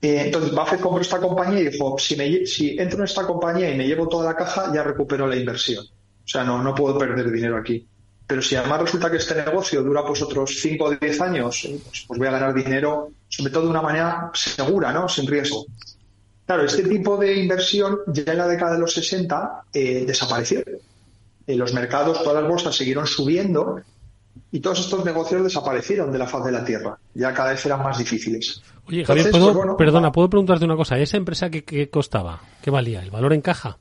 [0.00, 3.70] Eh, entonces Buffett compró esta compañía y dijo, si, me, si entro en esta compañía
[3.70, 5.84] y me llevo toda la caja, ya recupero la inversión.
[5.84, 7.86] O sea, no, no puedo perder dinero aquí.
[8.26, 12.04] Pero si además resulta que este negocio dura pues otros 5 o 10 años, pues,
[12.06, 15.08] pues, voy a ganar dinero, sobre todo de una manera segura, ¿no?
[15.08, 15.64] Sin riesgo.
[16.46, 20.62] Claro, este tipo de inversión ya en la década de los 60 eh, desapareció.
[21.56, 23.80] Los mercados, todas las bolsas siguieron subiendo
[24.52, 26.98] y todos estos negocios desaparecieron de la faz de la tierra.
[27.14, 28.62] Ya cada vez eran más difíciles.
[28.86, 30.98] Oye, Javier, Entonces, ¿puedo- pues, bueno, perdona, ¿puedo preguntarte una cosa?
[30.98, 32.40] ¿Esa empresa qué, qué costaba?
[32.62, 33.02] ¿Qué valía?
[33.02, 33.78] ¿El valor en caja?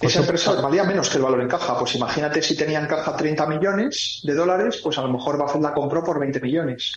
[0.00, 1.78] Esa empresa valía menos que el valor en caja.
[1.78, 5.62] Pues imagínate si tenía en caja 30 millones de dólares, pues a lo mejor Buffett
[5.62, 6.94] la compró por 20 millones.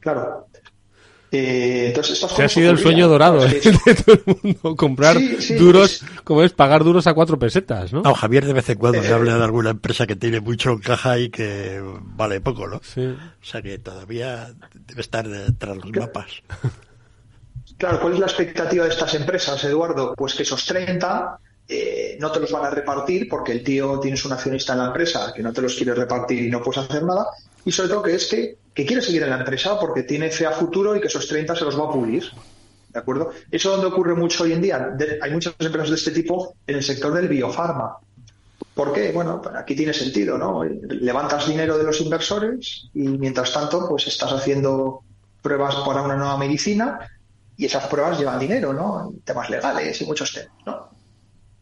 [0.00, 0.46] Claro.
[1.32, 3.60] Eh, entonces estas Se ha sido el sueño dorado ¿eh?
[3.64, 4.76] es de todo el mundo.
[4.76, 8.02] Comprar Sí, sí, duros, como es pagar duros a cuatro pesetas, ¿no?
[8.02, 10.70] No, Javier de vez en cuando Eh, me habla de alguna empresa que tiene mucho
[10.70, 12.80] en caja y que vale poco, ¿no?
[12.82, 13.04] Sí.
[13.06, 15.26] O sea que todavía debe estar
[15.58, 16.42] tras los mapas.
[17.78, 20.14] Claro, ¿cuál es la expectativa de estas empresas, Eduardo?
[20.16, 24.24] Pues que esos 30 eh, no te los van a repartir porque el tío tienes
[24.24, 27.02] un accionista en la empresa que no te los quiere repartir y no puedes hacer
[27.02, 27.26] nada.
[27.64, 30.44] Y sobre todo que es que, que quiere seguir en la empresa porque tiene fe
[30.44, 32.24] a futuro y que esos 30 se los va a pulir.
[32.90, 33.30] ¿De acuerdo?
[33.50, 34.94] Eso es donde ocurre mucho hoy en día.
[35.22, 37.96] Hay muchas empresas de este tipo en el sector del biofarma.
[38.74, 39.12] ¿Por qué?
[39.12, 40.62] Bueno, aquí tiene sentido, ¿no?
[40.62, 45.00] Levantas dinero de los inversores y mientras tanto, pues estás haciendo
[45.40, 46.98] pruebas para una nueva medicina
[47.56, 49.14] y esas pruebas llevan dinero, ¿no?
[49.24, 50.95] Temas legales y muchos temas, ¿no?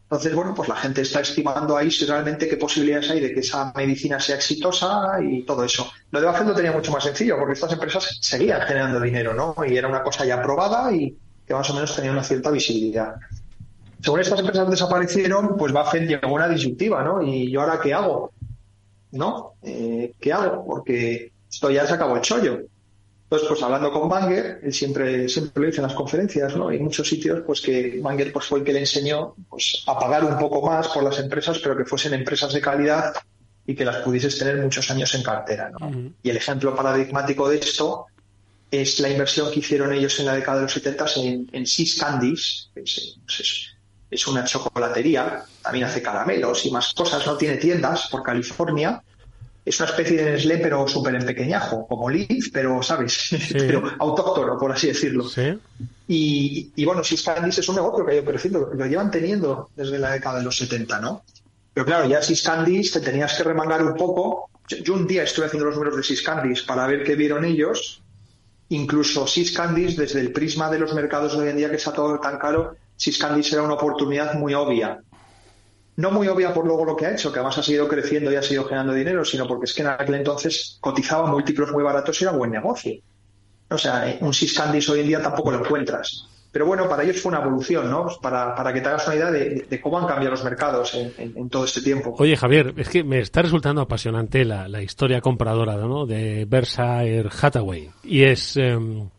[0.05, 3.39] Entonces, bueno, pues la gente está estimando ahí si realmente qué posibilidades hay de que
[3.39, 5.91] esa medicina sea exitosa y todo eso.
[6.11, 9.55] Lo de Buffett lo tenía mucho más sencillo porque estas empresas seguían generando dinero, ¿no?
[9.65, 13.15] Y era una cosa ya probada y que más o menos tenía una cierta visibilidad.
[13.99, 17.23] Según estas empresas desaparecieron, pues Buffett llegó a una disyuntiva, ¿no?
[17.23, 18.31] ¿Y yo ahora qué hago?
[19.11, 19.53] ¿No?
[19.63, 20.63] Eh, ¿Qué hago?
[20.67, 22.59] Porque esto ya se acabó el chollo.
[23.35, 26.71] Entonces, pues hablando con Banger, él siempre, siempre lo dice en las conferencias, ¿no?
[26.71, 29.97] Y en muchos sitios, pues que Banger pues, fue el que le enseñó pues, a
[29.99, 33.13] pagar un poco más por las empresas, pero que fuesen empresas de calidad
[33.67, 35.89] y que las pudieses tener muchos años en cartera, ¿no?
[36.23, 38.05] Y el ejemplo paradigmático de esto
[38.71, 41.95] es la inversión que hicieron ellos en la década de los 70 en, en Seas
[41.95, 43.71] Candies, que es, pues es-
[44.11, 49.01] es una chocolatería, también hace caramelos y más cosas, no tiene tiendas por California.
[49.65, 53.29] Es una especie de Nestlé, pero súper empequeñajo, como Liv, pero, ¿sabes?
[53.51, 55.27] pero autóctono, por así decirlo.
[55.27, 55.57] Sí.
[56.07, 59.97] Y, y bueno, Candies es un negocio que ha ido creciendo, lo llevan teniendo desde
[59.97, 61.23] la década de los 70, ¿no?
[61.73, 64.49] Pero claro, ya Seas Candies te tenías que remangar un poco.
[64.67, 68.01] Yo, yo un día estuve haciendo los números de Candies para ver qué vieron ellos.
[68.69, 69.25] Incluso
[69.55, 72.37] Candies, desde el prisma de los mercados de hoy en día que está todo tan
[72.37, 72.77] caro,
[73.19, 75.01] Candies era una oportunidad muy obvia.
[75.97, 78.35] No muy obvia por luego lo que ha hecho, que además ha seguido creciendo y
[78.35, 82.19] ha seguido generando dinero, sino porque es que en aquel entonces cotizaba múltiplos muy baratos
[82.21, 82.95] y era buen negocio.
[83.69, 86.27] O sea, eh, un Seas Candies hoy en día tampoco lo encuentras.
[86.51, 88.07] Pero bueno, para ellos fue una evolución, ¿no?
[88.21, 91.49] Para, para que te hagas una idea de, cómo han cambiado los mercados en, en-
[91.49, 92.15] todo este tiempo.
[92.17, 96.05] Oye, Javier, es que me está resultando apasionante la, la historia compradora ¿no?
[96.05, 97.89] de Berkshire Hathaway.
[98.03, 98.55] Y es...
[98.57, 99.09] em,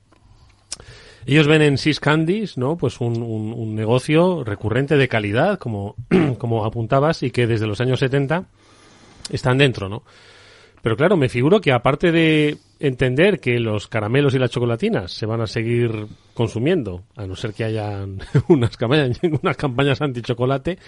[1.27, 2.77] ellos ven en Seas Candies, ¿no?
[2.77, 5.97] Pues un, un- un negocio recurrente de calidad, como,
[6.39, 8.45] como apuntabas, y que desde los años 70
[9.31, 10.03] están dentro, ¿no?
[10.83, 15.27] Pero claro, me figuro que aparte de entender que los caramelos y las chocolatinas se
[15.27, 20.79] van a seguir consumiendo, a no ser que hayan unas campañas, unas campañas anti-chocolate,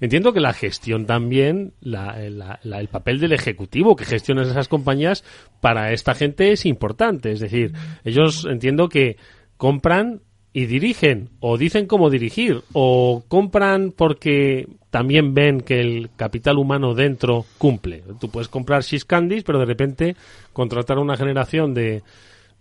[0.00, 4.68] entiendo que la gestión también, la- la- la- el papel del ejecutivo que gestiona esas
[4.68, 5.24] compañías
[5.62, 7.30] para esta gente es importante.
[7.32, 7.72] Es decir,
[8.04, 9.16] ellos entiendo que
[9.56, 16.56] compran y dirigen, o dicen cómo dirigir, o compran porque también ven que el capital
[16.58, 18.02] humano dentro cumple.
[18.20, 20.16] Tú puedes comprar Six Candies, pero de repente
[20.54, 22.02] contratar a una generación de,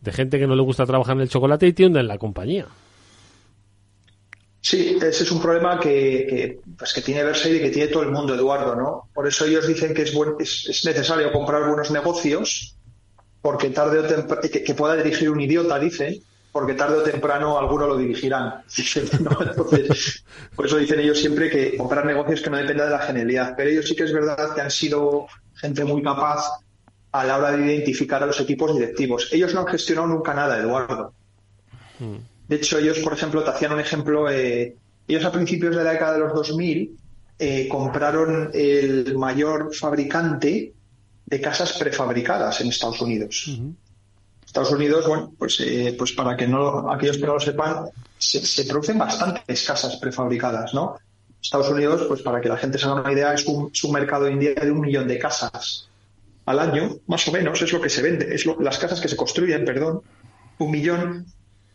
[0.02, 2.68] de gente que no le gusta trabajar en el chocolate y te hunden la compañía.
[4.62, 8.02] Sí, ese es un problema que, que, pues que tiene Versailles y que tiene todo
[8.02, 9.10] el mundo, Eduardo, ¿no?
[9.14, 12.76] Por eso ellos dicen que es, buen- es, es necesario comprar buenos negocios,
[13.42, 16.16] porque tarde o temprano, que, que pueda dirigir un idiota, dicen,
[16.56, 18.64] porque tarde o temprano alguno lo dirigirán.
[18.78, 20.24] Entonces,
[20.56, 23.56] por eso dicen ellos siempre que comprar negocios que no dependa de la genialidad.
[23.58, 26.48] Pero ellos sí que es verdad que han sido gente muy capaz
[27.12, 29.28] a la hora de identificar a los equipos directivos.
[29.34, 31.14] Ellos no han gestionado nunca nada, Eduardo.
[32.48, 34.30] De hecho, ellos, por ejemplo, te hacían un ejemplo.
[34.32, 34.78] eh,
[35.10, 36.98] ellos a principios de la década de los 2000
[37.38, 40.74] eh, compraron el mayor fabricante
[41.26, 43.60] de casas prefabricadas en Estados Unidos.
[44.56, 48.64] Estados Unidos, bueno, pues, eh, pues para que no aquellos que no lo sepan, se,
[48.64, 50.98] producen bastantes casas prefabricadas, ¿no?
[51.44, 54.38] Estados Unidos, pues para que la gente se haga una idea, es un, mercado hoy
[54.38, 55.90] día de un millón de casas
[56.46, 59.10] al año, más o menos, es lo que se vende, es lo- las casas que
[59.10, 60.02] se construyen, perdón,
[60.60, 61.26] un millón.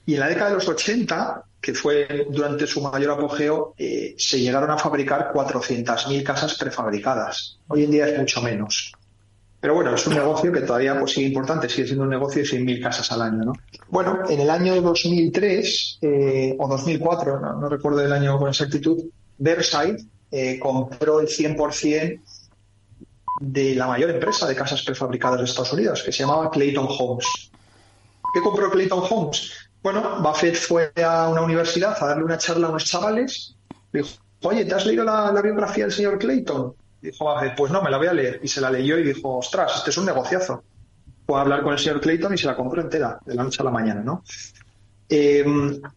[0.07, 4.41] Y en la década de los 80, que fue durante su mayor apogeo, eh, se
[4.41, 7.59] llegaron a fabricar 400.000 casas prefabricadas.
[7.69, 8.95] Hoy en día es mucho menos.
[9.61, 12.49] Pero bueno, es un negocio que todavía pues, sigue importante, sigue siendo un negocio de
[12.49, 13.45] 100.000 casas al año.
[13.45, 13.53] ¿no?
[13.89, 19.05] Bueno, en el año 2003 eh, o 2004, no, no recuerdo el año con exactitud,
[19.37, 22.21] Versailles eh, compró el 100%
[23.41, 27.51] de la mayor empresa de casas prefabricadas de Estados Unidos, que se llamaba Clayton Homes.
[28.33, 29.53] ¿Qué compró Clayton Homes?
[29.83, 33.57] Bueno, Buffett fue a una universidad a darle una charla a unos chavales.
[33.93, 34.09] Dijo,
[34.43, 36.75] oye, ¿te has leído la, biografía del señor Clayton?
[37.01, 38.41] Dijo Buffett, pues no, me la voy a leer.
[38.43, 40.63] Y se la leyó y dijo, ostras, este es un negociazo.
[41.27, 43.63] Fue a hablar con el señor Clayton y se la compró entera, de la noche
[43.63, 44.25] a la mañana, ¿no?
[45.09, 45.45] Eh,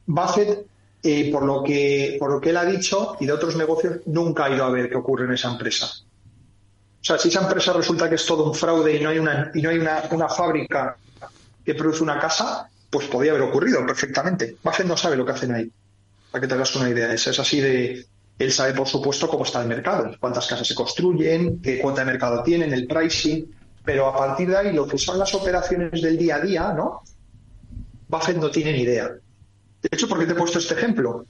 [0.06, 0.66] Buffett,
[1.04, 4.46] eh, por, lo que, por lo que él ha dicho y de otros negocios, nunca
[4.46, 5.88] ha ido a ver qué ocurre en esa empresa.
[7.04, 9.52] O sea, si esa empresa resulta que es todo un fraude y no hay una,
[9.54, 10.96] y no hay una, una fábrica
[11.66, 14.56] que produce una casa, pues podía haber ocurrido perfectamente.
[14.64, 15.72] Buffett no sabe lo que hacen ahí.
[16.32, 17.12] Para que te hagas una idea.
[17.14, 18.06] Es, es así de.
[18.44, 22.12] Él sabe, por supuesto, cómo está el mercado, cuántas casas se construyen, qué cuota de
[22.12, 23.52] mercado tienen, el pricing.
[23.86, 27.02] Pero a partir de ahí, lo que son las operaciones del día a día, ¿no?
[28.08, 29.08] Buffett no tiene ni idea.
[29.08, 31.26] De hecho, ¿por qué te he puesto este ejemplo?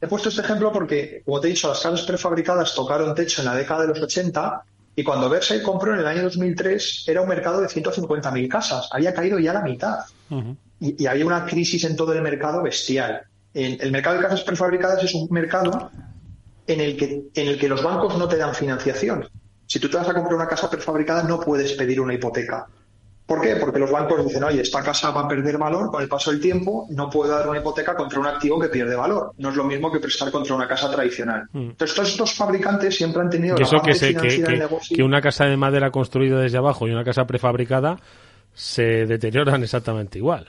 [0.00, 3.46] He puesto este ejemplo porque, como te he dicho, las casas prefabricadas tocaron techo en
[3.46, 4.64] la década de los 80
[4.96, 8.88] y cuando Versailles compró en el año 2003 era un mercado de 150.000 casas.
[8.92, 9.98] Había caído ya la mitad
[10.80, 13.22] y, había una crisis en todo el mercado bestial.
[13.52, 15.90] El, mercado de casas prefabricadas es un mercado
[16.66, 19.28] en el, que, en el que los bancos no te dan financiación.
[19.66, 22.66] Si tú te vas a comprar una casa prefabricada no puedes pedir una hipoteca.
[23.26, 23.56] ¿Por qué?
[23.56, 26.40] Porque los bancos dicen, oye, esta casa va a perder valor con el paso del
[26.40, 29.32] tiempo, no puedo dar una hipoteca contra un activo que pierde valor.
[29.38, 31.48] No es lo mismo que prestar contra una casa tradicional.
[31.52, 31.70] Mm.
[31.70, 35.56] Entonces, todos estos fabricantes siempre han tenido la parte que, que, que una casa de
[35.56, 37.96] madera construida desde abajo y una casa prefabricada
[38.54, 40.46] se deterioran exactamente igual.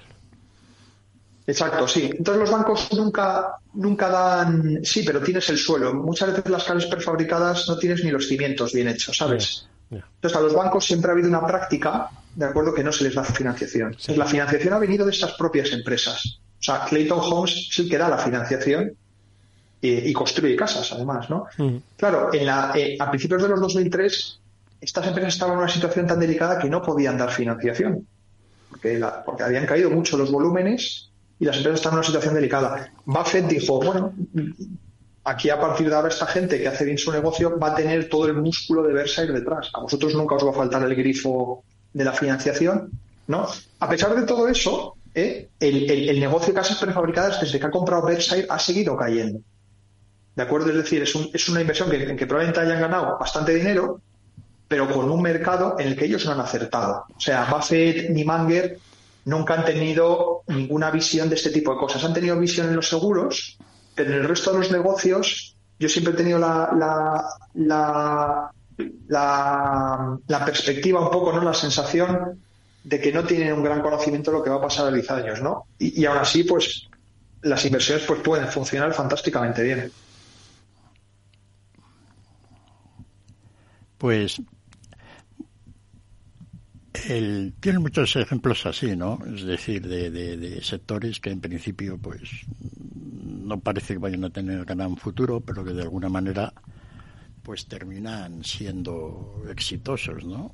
[1.47, 2.11] Exacto, sí.
[2.13, 5.93] Entonces los bancos nunca, nunca dan, sí, pero tienes el suelo.
[5.93, 9.65] Muchas veces las casas prefabricadas no tienes ni los cimientos bien hechos, ¿sabes?
[9.89, 13.15] Entonces a los bancos siempre ha habido una práctica, de acuerdo, que no se les
[13.15, 13.95] da financiación.
[14.07, 16.39] La financiación ha venido de estas propias empresas.
[16.59, 18.91] O sea, Clayton Homes es el que da la financiación
[19.79, 21.45] y, construye casas, además, ¿no?
[21.95, 24.39] Claro, en la, eh, a principios de los 2003
[24.81, 28.05] estas empresas estaban en una situación tan delicada que no podían dar financiación,
[28.69, 32.91] porque, porque habían caído mucho los volúmenes y las empresas están en una situación delicada.
[33.05, 34.13] Buffett dijo, bueno,
[35.23, 38.09] aquí a partir de ahora esta gente que hace bien su negocio va a tener
[38.09, 39.69] todo el músculo de Versailles detrás.
[39.73, 42.91] A vosotros nunca os va a faltar el grifo de la financiación,
[43.27, 43.47] ¿no?
[43.79, 45.49] A pesar de todo eso, ¿eh?
[45.59, 49.39] el, negocio de casas prefabricadas desde que ha comprado Versailles ha seguido cayendo.
[50.35, 50.69] ¿De acuerdo?
[50.69, 54.01] Es decir, es, una inversión que, en que probablemente hayan ganado bastante dinero,
[54.67, 57.05] pero con un mercado en el que ellos no han acertado.
[57.15, 58.79] O sea, Buffett ni Manger
[59.27, 62.03] nunca han tenido ninguna visión de este tipo de cosas.
[62.05, 63.57] Han tenido visión en los seguros,
[63.93, 66.71] pero en el resto de los negocios yo siempre he tenido la,
[67.53, 68.51] la,
[69.09, 71.43] la, perspectiva un poco, ¿no?
[71.43, 72.41] La sensación
[72.85, 75.11] de que no tienen un gran conocimiento de lo que va a pasar a 10
[75.11, 75.67] años, ¿no?
[75.77, 76.87] Y, y aún así, pues,
[77.41, 79.91] las inversiones pues pueden funcionar fantásticamente bien.
[83.97, 84.41] Pues
[87.07, 89.19] el, tiene muchos ejemplos así, ¿no?
[89.33, 92.21] Es decir, de, sectores que en principio, pues,
[93.03, 96.53] no parece que vayan a tener gran futuro, pero que de alguna manera,
[97.43, 100.51] pues, terminan siendo exitosos, ¿no?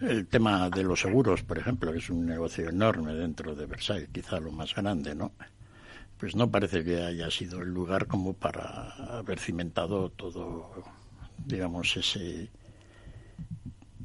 [0.00, 4.08] El tema de los seguros, por ejemplo, que es un negocio enorme dentro de Versailles,
[4.12, 5.32] quizá lo más grande, ¿no?
[6.18, 10.84] Pues no parece que haya sido el lugar como para haber cimentado todo,
[11.46, 12.50] digamos, ese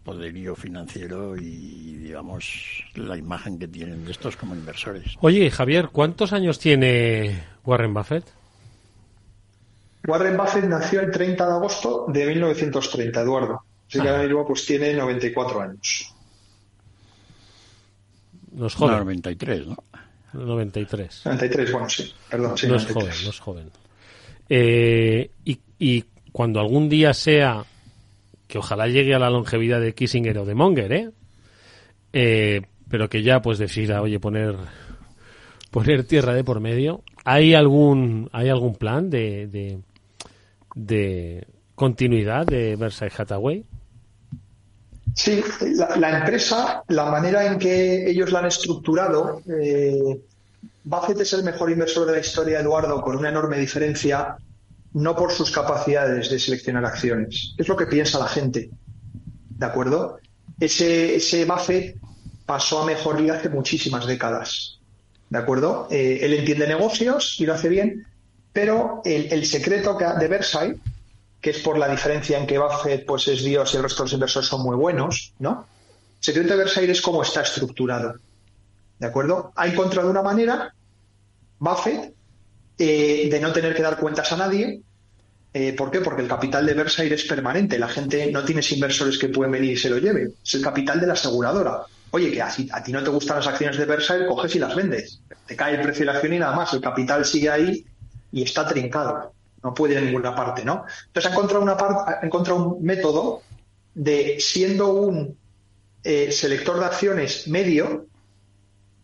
[0.08, 5.15] poderío financiero y, digamos, la imagen que tienen de estos como inversores.
[5.20, 8.24] Oye, Javier, ¿cuántos años tiene Warren Buffett?
[10.08, 13.62] Warren Buffett nació el 30 de agosto de 1930, Eduardo.
[13.89, 16.15] Así que ahora pues tiene 94 años.
[18.54, 19.00] No es joven.
[19.00, 19.78] 93, ¿no?
[20.32, 21.22] 93.
[21.26, 22.13] 93, bueno, sí.
[22.30, 23.72] Perdón, sí, no es joven, no es joven.
[24.48, 27.65] Eh, y, y cuando algún día sea
[28.48, 31.10] que ojalá llegue a la longevidad de Kissinger o de Monger, ¿eh?
[32.14, 32.62] ¿eh?
[32.90, 34.56] pero que ya pues decida, oye, poner
[35.72, 37.04] poner tierra de por medio.
[37.26, 39.80] ¿Hay algún hay algún plan de
[40.78, 43.66] de, continuidad de Versailles Hathaway?
[45.16, 45.43] Sí,
[45.76, 50.22] la, empresa, la manera en que ellos la han estructurado, eh,
[50.84, 54.38] Buffett es el mejor inversor de la historia, Eduardo, con una enorme diferencia
[54.98, 57.54] no por sus capacidades de seleccionar acciones.
[57.58, 58.70] Es lo que piensa la gente.
[59.50, 60.20] ¿De acuerdo?
[60.60, 61.98] Ese, ese Buffett
[62.45, 64.80] pasó a mejor vida hace muchísimas décadas.
[65.30, 65.88] ¿De acuerdo?
[65.91, 68.08] Eh, él entiende negocios y lo hace bien,
[68.52, 70.80] pero el, secreto de Versailles,
[71.39, 74.06] que es por la diferencia en que Buffett pues, es Dios y el resto de
[74.06, 75.68] los inversores son muy buenos, ¿no?
[76.20, 78.16] El secreto de Versailles es cómo está estructurado.
[78.98, 79.52] ¿De acuerdo?
[79.56, 80.74] Ha encontrado una manera,
[81.60, 82.16] Buffett,
[82.80, 84.82] eh, de no tener que dar cuentas a nadie,
[85.60, 86.01] Eh, ¿Por qué?
[86.01, 87.80] Porque el capital de Versailles es permanente.
[87.80, 90.36] La gente no tienes inversores que pueden venir y se lo lleven.
[90.43, 91.82] Es el capital de la aseguradora.
[92.12, 95.20] Oye, que a, ti no te gustan las acciones de Versailles, coges y las vendes.
[95.47, 96.72] Te cae el precio de la acción y nada más.
[96.74, 97.84] El capital sigue ahí
[98.32, 99.34] y está trincado.
[99.64, 100.86] No puede ir a ninguna parte, ¿no?
[101.08, 103.41] Entonces ha encontrado, una ha encontrado un método
[103.95, 105.36] de, siendo un
[106.03, 108.05] eh, selector de acciones medio,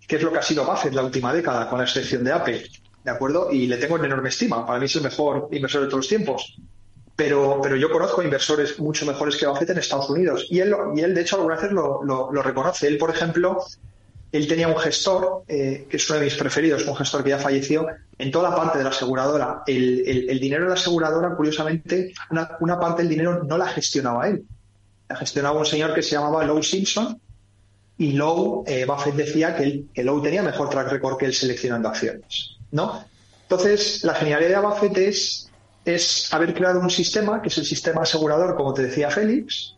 [0.07, 2.63] que es lo que ha sido Buffett la última década, con la excepción de Apple,
[3.03, 3.51] ¿de acuerdo?
[3.51, 4.65] Y le tengo en enorme estima.
[4.65, 6.57] Para mí es el mejor inversor de todos los tiempos.
[7.15, 10.47] Pero, pero yo conozco inversores mucho mejores que Buffett en Estados Unidos.
[10.49, 12.87] Y él, y él de hecho, algunas veces lo, lo, reconoce.
[12.87, 13.63] Él, por ejemplo,
[14.31, 17.37] él tenía un gestor, eh, que es uno de mis preferidos, un gestor que ya
[17.37, 17.85] falleció,
[18.17, 19.61] en toda la parte de la aseguradora.
[19.67, 24.43] El, el, dinero de la aseguradora, curiosamente, una, parte del dinero no la gestionaba él.
[25.07, 27.19] La gestionaba un señor que se llamaba Lowe Simpson.
[27.99, 31.89] Y Lowe, eh, Buffett decía que, él, que tenía mejor track record que él seleccionando
[31.89, 32.57] acciones.
[32.73, 33.05] ¿No?
[33.43, 35.49] Entonces, la genialidad de Buffett es,
[35.85, 39.75] es haber creado un sistema, que es el sistema asegurador, como te decía Félix,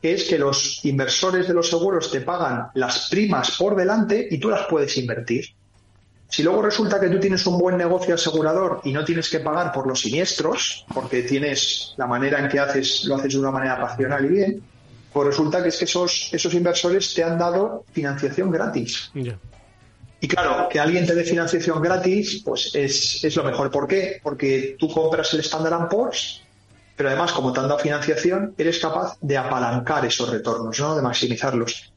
[0.00, 4.38] que es que los inversores de los seguros te pagan las primas por delante y
[4.38, 5.44] tú las puedes invertir.
[6.28, 9.72] Si luego resulta que tú tienes un buen negocio asegurador y no tienes que pagar
[9.72, 13.76] por los siniestros, porque tienes la manera en que haces, lo haces de una manera
[13.76, 14.62] racional y bien,
[15.12, 19.10] pues resulta que es que esos, esos inversores te han dado financiación gratis.
[20.26, 23.70] Y claro, que alguien te dé financiación gratis, pues es, es lo mejor.
[23.70, 24.18] ¿Por qué?
[24.20, 26.42] Porque tú compras el Standard Poor's,
[26.96, 30.96] pero además, como te han dado financiación, eres capaz de apalancar esos retornos, ¿no?
[30.96, 31.92] De maximizarlos.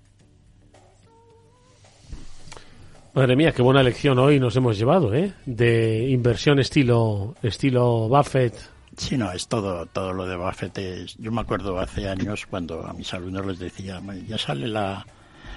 [3.15, 5.33] Madre mía, qué buena lección hoy nos hemos llevado, ¿eh?
[5.47, 8.53] De inversión estilo, estilo Buffett.
[8.95, 10.77] Sí, no, es todo, todo lo de Buffett.
[11.17, 15.03] yo me acuerdo hace años cuando a mis alumnos les decía, ya sale la,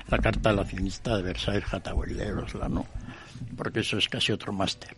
[0.09, 2.87] la carta al accionista de Versailles Hathaway, leerosla, ¿no?
[3.57, 4.97] Porque eso es casi otro máster.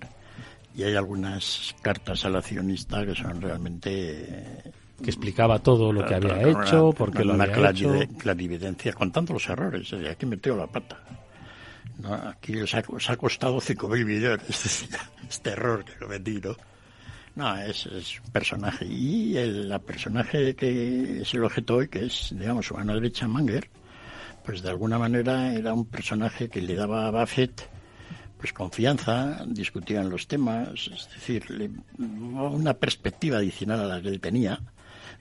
[0.74, 6.42] Y hay algunas cartas al accionista que son realmente que explicaba todo lo que había
[6.42, 7.92] hecho, por qué lo había hecho.
[8.18, 9.92] clarividencia, contando los errores.
[9.92, 11.00] Aquí metió la pata.
[12.28, 14.88] Aquí os ha, ha costado 5.000 millones
[15.28, 16.56] este error que cometí, ¿no?
[17.36, 18.84] No, es, es un personaje.
[18.86, 23.26] Y el la personaje que es el objeto hoy, que es, digamos, su mano derecha,
[23.26, 23.68] Manger,
[24.44, 27.68] pues de alguna manera era un personaje que le daba a Buffett
[28.38, 34.60] pues confianza, discutían los temas, es decir, una perspectiva adicional a la que él tenía,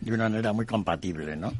[0.01, 1.53] de una manera muy compatible, ¿no?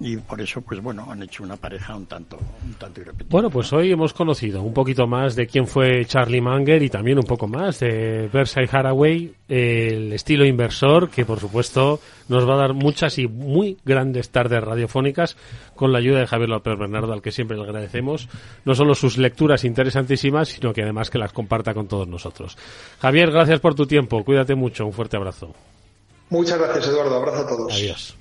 [0.00, 3.30] Y por eso pues bueno han hecho una pareja un tanto un tanto irrepetible.
[3.30, 7.18] Bueno, pues hoy hemos conocido un poquito más de quién fue Charlie Munger y también
[7.18, 12.58] un poco más de Versailles Haraway, el estilo inversor que por supuesto nos va a
[12.58, 15.36] dar muchas y muy grandes tardes radiofónicas
[15.74, 18.28] con la ayuda de Javier López Bernardo al que siempre le agradecemos
[18.64, 22.56] no solo sus lecturas interesantísimas sino que además que las comparta con todos nosotros.
[23.00, 25.54] Javier, gracias por tu tiempo, cuídate mucho, un fuerte abrazo.
[26.30, 27.72] Muchas gracias Eduardo, abrazo a todos.
[27.72, 28.14] Adiós.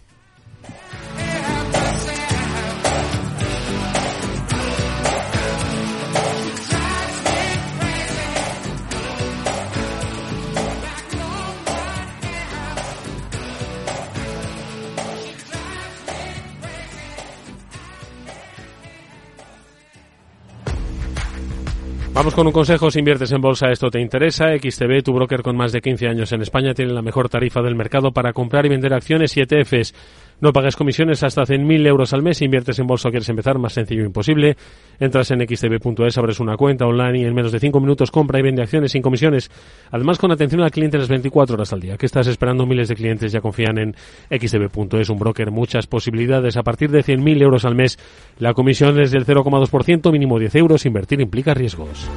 [22.17, 25.55] Vamos con un consejo, si inviertes en bolsa esto te interesa, XTB, tu broker con
[25.55, 28.69] más de 15 años en España, tiene la mejor tarifa del mercado para comprar y
[28.69, 29.93] vender acciones y ETFs.
[30.39, 32.37] No pagues comisiones hasta 100.000 euros al mes.
[32.37, 34.55] Si inviertes en bolsa o quieres empezar, más sencillo imposible.
[34.99, 38.43] Entras en xtb.es, abres una cuenta online y en menos de 5 minutos compra y
[38.43, 39.49] vende acciones sin comisiones.
[39.89, 41.97] Además, con atención al cliente las 24 horas al día.
[41.97, 42.67] ¿Qué estás esperando?
[42.67, 43.95] Miles de clientes ya confían en
[44.29, 46.55] xtb.es, un broker, muchas posibilidades.
[46.55, 47.97] A partir de 100.000 euros al mes,
[48.37, 50.85] la comisión es del 0,2%, mínimo 10 euros.
[50.85, 52.07] Invertir implica riesgos.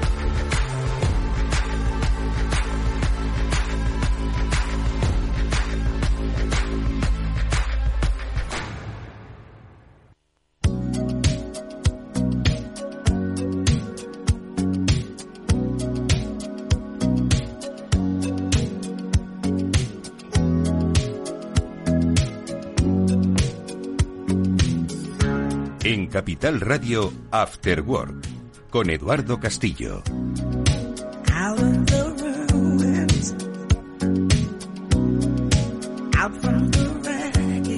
[26.10, 28.26] Capital Radio After Work
[28.68, 30.02] con Eduardo Castillo.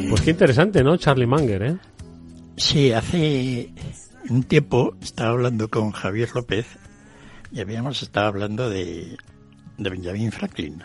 [0.09, 0.97] Pues qué interesante, ¿no?
[0.97, 1.77] Charlie Munger, ¿eh?
[2.57, 3.71] Sí, hace
[4.31, 6.67] un tiempo estaba hablando con Javier López
[7.53, 9.19] y habíamos estado hablando de,
[9.77, 10.83] de Benjamin Franklin,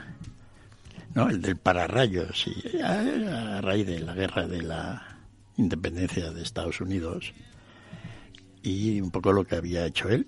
[1.15, 1.29] ¿no?
[1.29, 5.16] El del pararrayos, y a raíz de la guerra de la
[5.57, 7.33] independencia de Estados Unidos
[8.63, 10.27] y un poco lo que había hecho él.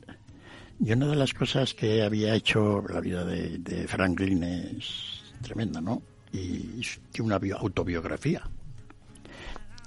[0.84, 6.02] Y una de las cosas que había hecho la vida de, Franklin es tremenda, ¿no?
[6.32, 8.44] y tiene una autobiografía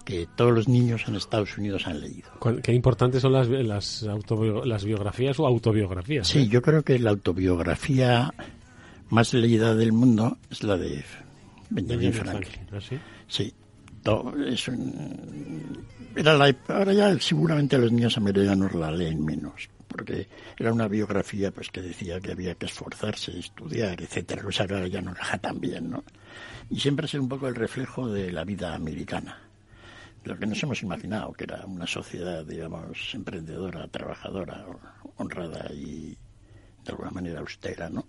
[0.05, 2.28] que todos los niños en Estados Unidos han leído.
[2.62, 6.26] Qué importantes son las, las, las biografías o autobiografías.
[6.26, 6.49] Sí, ¿eh?
[6.49, 8.34] yo creo que la autobiografía
[9.11, 11.05] más leída del mundo es la de
[11.70, 12.66] Benjamin Franklin.
[12.72, 12.99] ¿Ah, sí?
[13.28, 13.55] Sí.
[14.47, 14.69] Es
[16.15, 20.29] era la, ahora ya seguramente los niños americanos la leen menos, porque
[20.59, 25.01] era una biografía pues que decía que había que esforzarse, estudiar, etcétera, cosa que ya
[25.01, 26.05] no tan bien, ¿no?
[26.69, 29.39] Y siempre es un poco el reflejo de la vida americana,
[30.25, 34.67] lo que nos hemos imaginado, que era una sociedad, digamos, emprendedora, trabajadora,
[35.17, 36.17] honrada y
[36.85, 38.07] de alguna manera austera, ¿no?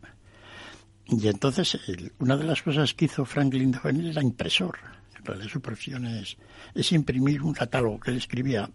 [1.06, 1.78] Y entonces,
[2.20, 4.93] una de las cosas que hizo Franklin de joven era impresor.
[5.24, 8.70] En realidad su profesión es, imprimir un catálogo que él escribía,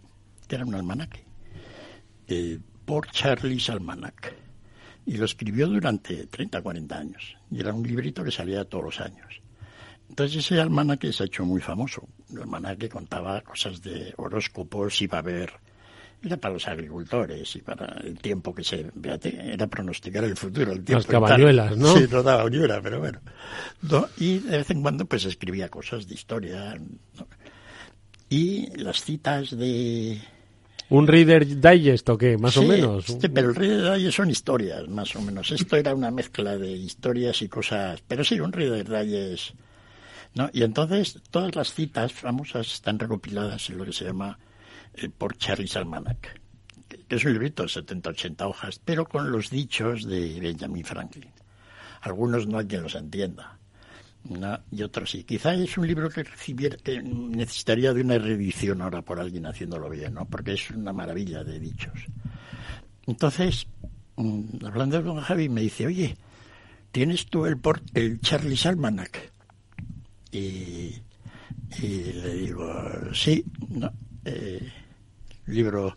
[0.47, 1.23] que era un almanaque,
[2.27, 4.35] eh, por Charlie's Almanac.
[5.05, 7.37] Y lo escribió durante 30, 40 años.
[7.51, 9.41] Y era un librito que salía todos los años.
[10.09, 12.07] Entonces ese almanaque se ha hecho muy famoso.
[12.31, 15.53] El almanaque contaba cosas de horóscopos, iba a haber
[16.21, 18.91] era para los agricultores y para el tiempo que se
[19.23, 23.19] era pronosticar el futuro el tiempo las cabañuelas no sí no daba ni pero bueno
[24.17, 26.77] y de vez en cuando pues escribía cosas de historia
[28.29, 30.19] y las citas de
[30.89, 33.05] un Reader Digest o qué, más o menos.
[33.05, 35.51] Sí, pero el Reader Digest son historias, más o menos.
[35.51, 38.01] Esto era una mezcla de historias y cosas.
[38.07, 39.53] Pero sí, un Reader Digest.
[40.33, 40.49] ¿no?
[40.51, 44.39] Y entonces todas las citas famosas están recopiladas en lo que se llama
[45.07, 46.41] por Charles Almanac,
[47.07, 51.31] que es un librito de 70-80 hojas, pero con los dichos de Benjamin Franklin.
[52.01, 53.57] Algunos no hay quien los entienda.
[54.71, 55.23] y otros sí.
[55.23, 60.13] Quizá es un libro que, recibiera, necesitaría de una reedición ahora por alguien haciéndolo bien,
[60.13, 60.25] ¿no?
[60.25, 62.05] porque es una maravilla de dichos.
[63.07, 63.67] Entonces,
[64.17, 66.15] mm, hablando con Javi, me dice, oye,
[66.91, 67.59] ¿tienes tú el,
[67.93, 69.31] el Charles Almanac?
[70.31, 71.01] Y,
[71.81, 72.71] y le digo,
[73.13, 73.91] sí, no,
[74.25, 74.71] eh,
[75.49, 75.95] libro.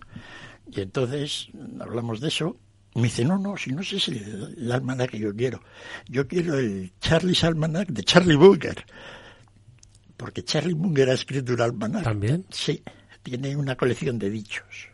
[0.70, 1.48] Y entonces
[1.80, 2.56] hablamos de eso.
[2.94, 5.62] Me dice, no, no, si no es el, el almanac que yo quiero.
[6.08, 8.84] Yo quiero el Charlie's Almanac de Charlie Munger.
[10.16, 12.04] Porque Charlie Munger ha escrito un almanac.
[12.04, 12.44] ¿También?
[12.50, 12.82] Sí,
[13.22, 14.88] tiene una colección de dichos,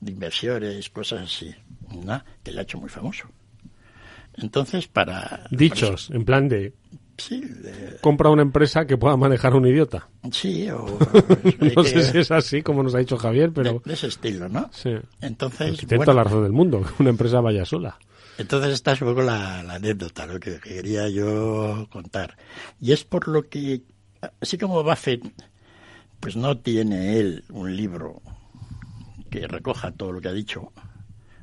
[0.00, 1.54] de inversiones, cosas así,
[2.04, 2.22] ¿no?
[2.42, 3.28] que le ha hecho muy famoso.
[4.36, 5.46] Entonces, para...
[5.50, 6.72] Dichos, en plan de
[7.16, 7.42] Sí,
[8.00, 10.08] Compra una empresa que pueda manejar un idiota.
[10.32, 10.84] Sí, o...
[11.76, 13.80] no sé si es así, como nos ha dicho Javier, pero...
[13.84, 14.68] De, ese estilo, ¿no?
[14.72, 14.90] Sí.
[15.20, 15.80] Entonces...
[15.82, 17.98] Intenta la razón del mundo, que una empresa vaya sola.
[18.36, 22.36] Entonces esta es un poco la, anécdota, lo que quería yo contar.
[22.80, 23.82] Y es por lo que,
[24.40, 25.22] así como Buffett,
[26.18, 28.22] pues no tiene él un libro
[29.30, 30.72] que recoja todo lo que ha dicho,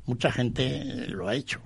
[0.05, 1.61] mucha gente lo ha hecho.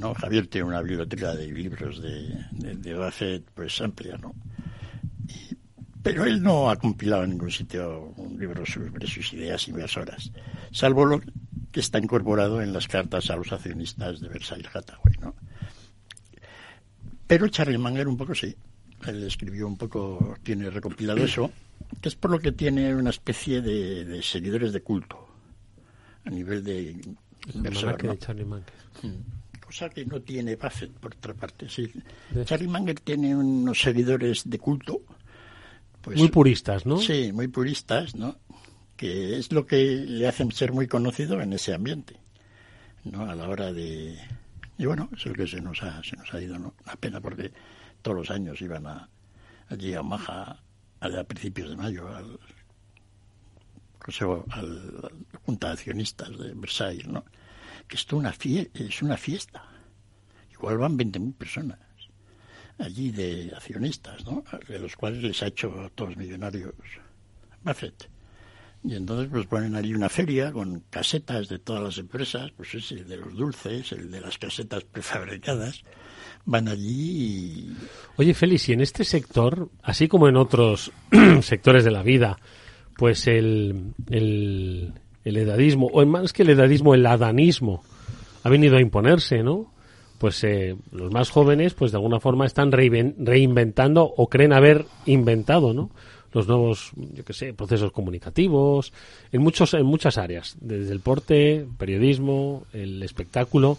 [0.00, 0.14] ¿No?
[0.14, 4.34] Javier tiene una biblioteca de libros de, de, Buffett pues amplia, ¿no?
[6.02, 10.32] pero él no ha compilado en ningún sitio un libro sobre sus ideas inversoras,
[10.72, 11.20] salvo lo
[11.70, 15.34] que está incorporado en las cartas a los accionistas de Versailles Hathaway, ¿no?
[17.26, 18.56] Pero Charlie Munger un poco sí,
[19.06, 21.50] él escribió un poco, tiene recopilado eso,
[22.00, 25.28] que es por lo que tiene una especie de, seguidores de culto
[26.24, 27.00] a nivel de
[27.54, 28.02] inversor.
[28.02, 28.12] ¿no?
[28.12, 28.44] de Charlie.
[28.44, 29.39] Mm
[29.70, 31.68] cosa que no tiene Buffett, por otra parte.
[31.68, 31.88] Sí.
[32.44, 35.00] Charlie Munger tiene unos seguidores de culto.
[36.02, 36.98] Pues, muy puristas, ¿no?
[36.98, 38.36] Sí, muy puristas, ¿no?
[38.96, 42.16] Que es lo que le hacen ser muy conocido en ese ambiente,
[43.04, 43.30] ¿no?
[43.30, 44.18] A la hora de...
[44.76, 46.74] Y bueno, es el que se nos ha, se nos ha ido, ¿no?
[46.84, 47.52] Una pena porque
[48.02, 49.08] todos los años iban a,
[49.68, 50.60] allí a Omaha
[50.98, 52.40] a, principios de mayo al
[54.00, 55.12] consejo, al,
[55.46, 57.24] junta de accionistas de Versailles, ¿no?
[57.90, 58.32] Que esto una
[58.74, 59.64] es una fiesta.
[60.52, 61.78] Igual van 20.000 personas
[62.80, 64.42] allí de accionistas, ¿no?
[64.68, 66.72] De los cuales les ha hecho todos millonarios
[67.62, 68.08] Buffett.
[68.82, 72.94] Y entonces pues ponen allí una feria con casetas de todas las empresas, pues ese
[72.94, 75.82] el de los dulces, el de las casetas prefabricadas,
[76.46, 77.76] van allí y...
[78.16, 80.92] Oye, Félix, y en este sector, así como en otros
[81.42, 82.38] sectores de la vida,
[82.96, 83.92] pues el,
[85.24, 87.82] el edadismo, o más que el edadismo, el adanismo,
[88.42, 89.72] ha venido a imponerse, ¿no?
[90.18, 95.72] Pues eh, los más jóvenes, pues de alguna forma están reinventando o creen haber inventado,
[95.72, 95.90] ¿no?
[96.32, 98.92] Los nuevos, yo qué sé, procesos comunicativos,
[99.32, 103.78] en muchos, en muchas áreas, desde el porte, periodismo, el espectáculo.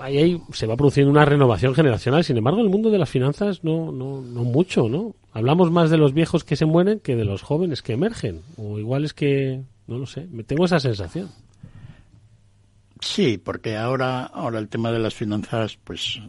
[0.00, 2.24] Ahí, ahí se va produciendo una renovación generacional.
[2.24, 5.14] Sin embargo, el mundo de las finanzas no, no, no mucho, ¿no?
[5.32, 8.42] Hablamos más de los viejos que se mueren que de los jóvenes que emergen.
[8.56, 11.30] O igual es que no lo sé, me tengo esa sensación.
[13.00, 16.20] Sí, porque ahora, ahora el tema de las finanzas, pues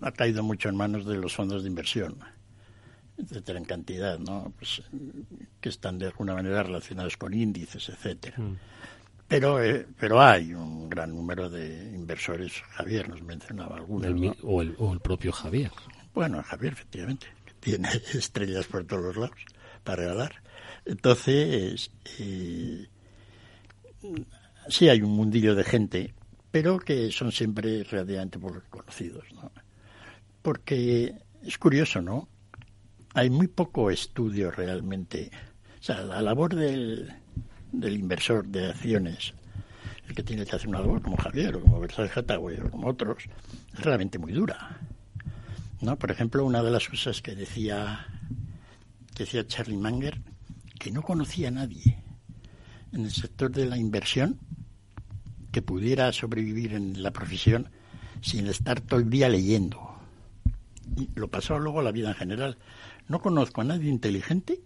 [0.00, 2.16] ha caído mucho en manos de los fondos de inversión,
[3.16, 4.52] etcétera, en cantidad, ¿no?
[4.58, 4.82] Pues,
[5.60, 8.38] que están de alguna manera relacionados con índices, etcétera.
[8.38, 8.56] Mm.
[9.28, 12.52] Pero, eh, pero hay un gran número de inversores.
[12.72, 14.36] Javier nos mencionaba algunos.
[14.42, 15.70] o, el, o el propio Javier.
[16.12, 19.44] Bueno, Javier, efectivamente, que tiene estrellas por todos los lados
[19.84, 20.42] para regalar.
[20.84, 22.88] Entonces, eh,
[24.68, 26.14] sí hay un mundillo de gente,
[26.50, 29.50] pero que son siempre relativamente poco conocidos, ¿no?
[30.42, 32.28] Porque es curioso, ¿no?
[33.14, 35.30] Hay muy poco estudio realmente.
[35.80, 37.12] O sea, la labor del,
[37.72, 39.34] del inversor de acciones,
[40.08, 42.88] el que tiene que hacer una labor como Javier o como Versailles Hathaway o como
[42.88, 43.24] otros,
[43.72, 44.80] es realmente muy dura.
[45.80, 45.98] ¿no?
[45.98, 48.06] Por ejemplo, una de las cosas que decía,
[49.22, 50.20] decía Charlie Manger,
[50.78, 52.02] que no conocía a nadie
[52.92, 54.40] en el sector de la inversión
[55.52, 57.70] que pudiera sobrevivir en la profesión
[58.20, 59.80] sin estar todo el día leyendo.
[60.96, 62.58] Y lo pasó luego la vida en general.
[63.06, 64.60] No conozco a nadie inteligente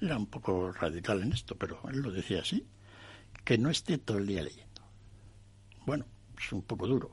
[0.00, 2.66] era un poco radical en esto, pero él lo decía así,
[3.44, 4.82] que no esté todo el día leyendo.
[5.86, 6.04] Bueno,
[6.38, 7.10] es un poco duro,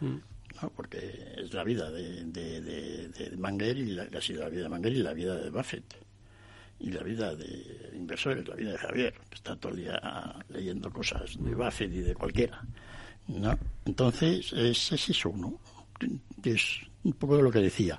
[0.00, 0.16] mm.
[0.62, 0.70] ¿No?
[0.70, 4.68] porque es la vida de, de, de, Manger y la, ha sido la vida de
[4.68, 5.94] Manger y la vida de Buffett
[6.78, 10.00] y la vida de inversores, la vida de Javier, que está todo el día
[10.50, 12.62] leyendo cosas de Buffett y de cualquiera.
[13.28, 13.58] ¿no?
[13.84, 15.58] Entonces, es, es eso, ¿no?
[16.44, 17.98] Es un poco de lo que decía.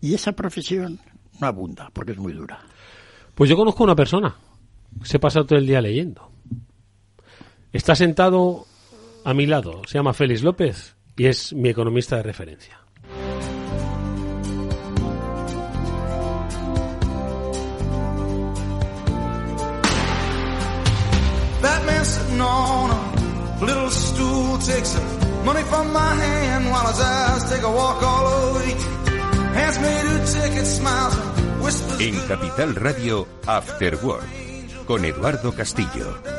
[0.00, 1.00] Y esa profesión
[1.40, 2.60] no abunda, porque es muy dura.
[3.34, 4.36] Pues yo conozco a una persona
[5.02, 6.30] se pasa todo el día leyendo.
[7.72, 8.66] Está sentado
[9.24, 12.78] a mi lado, se llama Félix López y es mi economista de referencia.
[25.44, 28.60] money from my hand while his eyes take a walk all over
[29.54, 31.28] Hands me two tickets, smiles
[32.00, 34.24] en Capital Radio, After Work,
[34.86, 36.37] con Eduardo Castillo.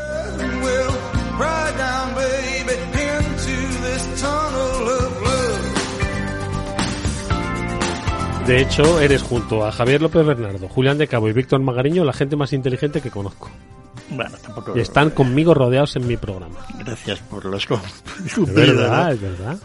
[8.49, 12.13] De hecho, eres junto a Javier López Bernardo, Julián de Cabo y Víctor Magariño la
[12.13, 13.47] gente más inteligente que conozco.
[14.09, 14.75] Bueno, tampoco.
[14.75, 16.55] Y están conmigo rodeados en mi programa.
[16.79, 17.67] Gracias por los
[18.25, 19.59] Es verdad, es verdad.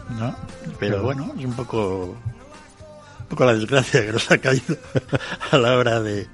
[0.79, 2.15] Pero bueno, es un poco
[3.21, 4.77] un poco la desgracia que nos ha caído
[5.51, 6.27] a la hora de,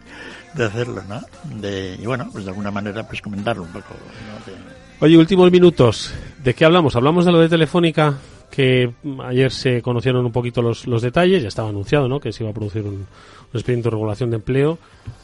[0.54, 1.22] hacerlo, ¿no?
[1.56, 3.96] De, y bueno, pues de alguna manera pues comentarlo un poco.
[5.00, 6.14] Oye, últimos minutos.
[6.44, 6.98] ¿De qué hablamos?
[6.98, 8.18] Hablamos de lo de Telefónica,
[8.52, 8.92] que
[9.24, 12.20] ayer se conocieron un poquito los, los detalles, ya estaba anunciado, ¿no?
[12.20, 13.08] Que se iba a producir un,
[13.54, 14.78] un expediente de regulación de empleo.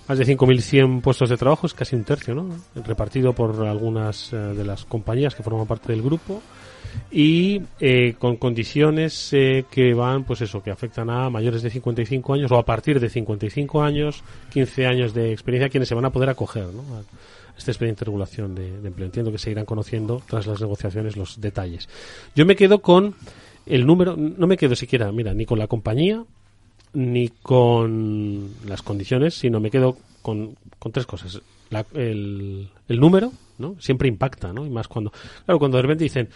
[0.08, 2.50] Más de 5.100 puestos de trabajo, es casi un tercio, ¿no?
[2.76, 6.42] Repartido por algunas eh, de las compañías que forman parte del grupo
[7.12, 12.34] y eh, con condiciones eh, que van, pues eso, que afectan a mayores de 55
[12.34, 16.10] años o a partir de 55 años, 15 años de experiencia, quienes se van a
[16.10, 16.84] poder acoger ¿no?
[17.58, 19.06] Este expediente de regulación de, empleo.
[19.06, 21.90] Entiendo que se irán conociendo tras las negociaciones los detalles.
[22.36, 23.16] Yo me quedo con
[23.66, 26.24] el número, no me quedo siquiera, mira, ni con la compañía
[26.94, 31.42] ni con las condiciones, sino me quedo con, con tres cosas.
[31.94, 33.76] el, el número, ¿no?
[33.80, 34.66] Siempre impacta, ¿no?
[34.66, 35.12] Y más cuando,
[35.46, 36.30] claro, cuando de repente dicen,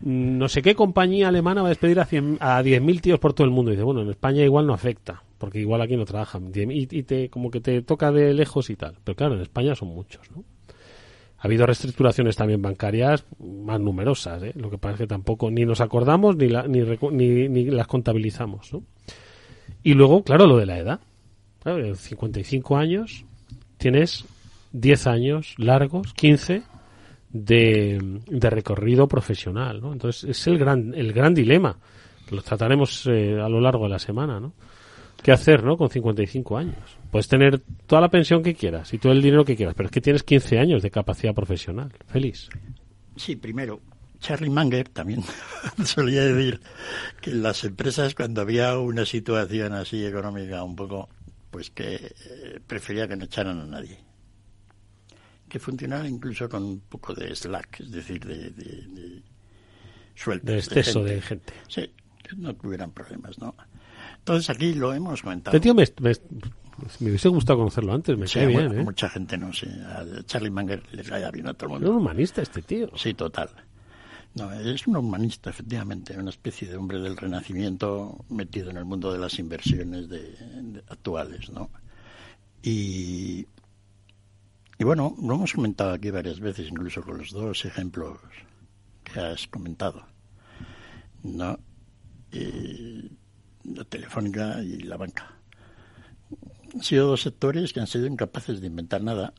[0.00, 3.50] no sé qué compañía alemana va a despedir a, a 10.000 tíos por todo el
[3.52, 3.70] mundo.
[3.70, 6.52] Y dice, bueno, en España igual no afecta, porque igual aquí no trabajan.
[6.54, 8.96] Y, te, como que te toca de lejos y tal.
[9.04, 10.44] Pero claro, en España son muchos, ¿no?
[11.38, 14.52] Ha habido reestructuraciones también bancarias más numerosas, ¿eh?
[14.56, 18.82] Lo que es que tampoco ni nos acordamos ni, ni, ni, las contabilizamos, ¿no?
[19.82, 21.00] Y luego, claro, lo de la edad.
[21.62, 23.24] Claro, 55 años,
[23.76, 24.24] tienes
[24.72, 26.62] 10 años largos, 15
[27.30, 28.20] de,
[28.50, 29.92] recorrido profesional, ¿no?
[29.92, 31.76] Entonces es el gran, el gran dilema,
[32.30, 34.54] lo trataremos eh, a lo largo de la semana, ¿no?
[35.22, 35.76] ¿Qué hacer, no?
[35.76, 36.76] Con 55 años.
[37.10, 39.92] Puedes tener toda la pensión que quieras y todo el dinero que quieras, pero es
[39.92, 41.92] que tienes 15 años de capacidad profesional.
[42.06, 42.48] Feliz.
[43.16, 43.80] Sí, primero,
[44.20, 45.22] Charlie Manger también
[45.84, 46.60] solía decir
[47.20, 51.08] que en las empresas cuando había una situación así económica un poco,
[51.50, 54.08] pues que eh, prefería que no echaran a nadie
[55.48, 59.22] que funcionara incluso con un poco de slack, es decir, de, de, de
[60.42, 61.52] De exceso de gente.
[61.68, 61.90] Sí,
[62.22, 63.54] que no tuvieran problemas, ¿no?
[64.28, 65.56] Entonces aquí lo hemos comentado.
[65.56, 68.84] Este tío me, me, hubiese gustado conocerlo antes, me sí, bien, ¿eh?
[68.84, 69.68] Mucha gente no sé.
[69.68, 71.86] A Charlie Manger le cae bien a todo el mundo.
[71.86, 72.90] Es un humanista este tío.
[72.96, 73.50] Sí, total.
[74.34, 79.12] No, es un humanista, efectivamente, una especie de hombre del renacimiento metido en el mundo
[79.12, 80.34] de las inversiones de
[80.88, 81.70] actuales, ¿no?
[82.62, 83.46] Y
[84.78, 88.18] y bueno, lo hemos comentado aquí varias veces, incluso con los dos ejemplos
[89.02, 90.06] que has comentado.
[91.24, 91.58] ¿no?
[92.32, 93.10] eh,
[93.74, 95.32] la telefónica y la banca.
[96.74, 99.32] Han sido dos sectores que han sido incapaces de inventar nada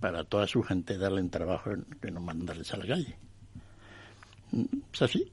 [0.00, 1.70] para toda su gente darle un trabajo
[2.00, 3.16] que no mandarles a la calle.
[4.92, 5.32] Es así.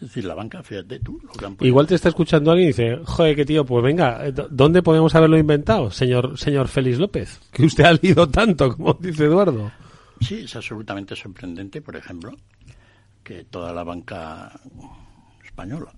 [0.00, 1.20] Es decir, la banca, fíjate tú.
[1.60, 5.14] Igual te está escuchando alguien y dice, joder, qué tío, pues venga, eh, ¿dónde podemos
[5.14, 7.38] haberlo inventado, señor, señor Félix López?
[7.52, 9.70] Que usted ha leído tanto, como dice Eduardo.
[10.20, 12.32] Sí, es absolutamente sorprendente, por ejemplo,
[13.22, 14.58] que toda la banca
[15.44, 15.92] española,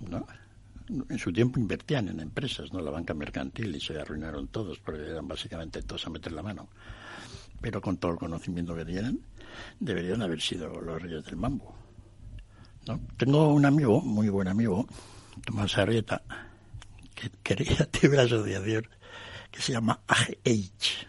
[0.00, 0.26] ¿no?
[0.88, 5.02] en su tiempo invertían en empresas, no la banca mercantil, y se arruinaron todos, porque
[5.02, 6.68] eran básicamente todos a meter la mano.
[7.60, 9.20] Pero con todo el conocimiento que tienen,
[9.80, 11.74] deberían haber sido los reyes del mambo.
[13.16, 14.86] Tengo un amigo, muy buen amigo,
[15.44, 16.22] Tomás Arrieta,
[17.14, 18.86] que quería tener una asociación
[19.50, 21.06] que se llama AGH,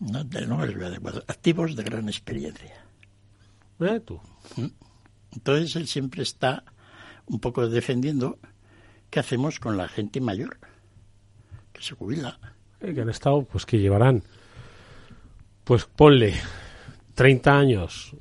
[0.00, 0.22] ¿no?
[0.24, 2.84] de activos de gran experiencia.
[3.80, 4.20] ¿Eh, tú?
[4.56, 4.66] ¿Mm?
[5.32, 6.64] Entonces él siempre está
[7.26, 8.38] un poco defendiendo
[9.10, 10.58] qué hacemos con la gente mayor
[11.72, 12.38] que se jubila.
[12.80, 14.22] Eh, que han estado, pues que llevarán,
[15.64, 16.34] pues ponle
[17.14, 18.16] 30 años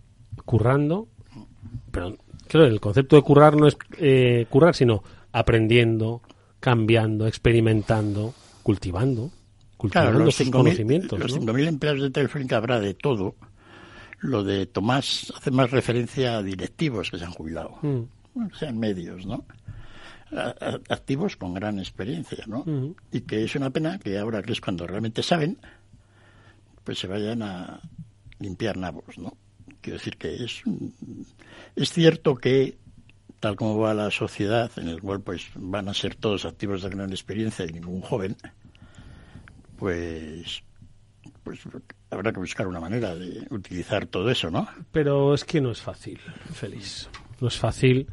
[0.45, 1.07] currando,
[1.91, 6.21] pero claro, el concepto de currar no es eh, currar, sino aprendiendo,
[6.59, 8.33] cambiando, experimentando,
[8.63, 9.31] cultivando,
[9.77, 11.19] cultivando los sus conocimientos.
[11.19, 13.35] Los 5.000 empleados de Telefónica habrá de todo.
[14.19, 18.01] Lo de Tomás hace más referencia a directivos que se han jubilado, mm.
[18.57, 19.45] Sean medios, ¿no?
[20.89, 22.65] activos con gran experiencia, ¿no?
[23.11, 25.57] Y que es una pena que ahora que es cuando realmente saben,
[26.83, 27.79] pues se vayan a
[28.39, 29.37] limpiar nabos, ¿no?
[29.81, 30.63] Quiero decir que es,
[31.75, 32.77] es cierto que
[33.39, 36.89] tal como va la sociedad, en el cual pues van a ser todos activos de
[36.89, 38.35] gran experiencia y ningún joven,
[39.77, 40.63] pues
[41.43, 41.59] pues
[42.09, 44.67] habrá que buscar una manera de utilizar todo eso, ¿no?
[44.91, 46.19] Pero es que no es fácil,
[46.53, 47.07] Félix.
[47.39, 48.07] No es fácil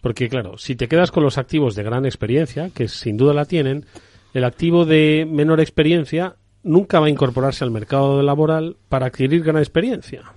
[0.00, 3.44] porque, claro, si te quedas con los activos de gran experiencia, que sin duda la
[3.44, 3.84] tienen,
[4.32, 9.58] el activo de menor experiencia nunca va a incorporarse al mercado laboral para adquirir gran
[9.58, 10.32] experiencia.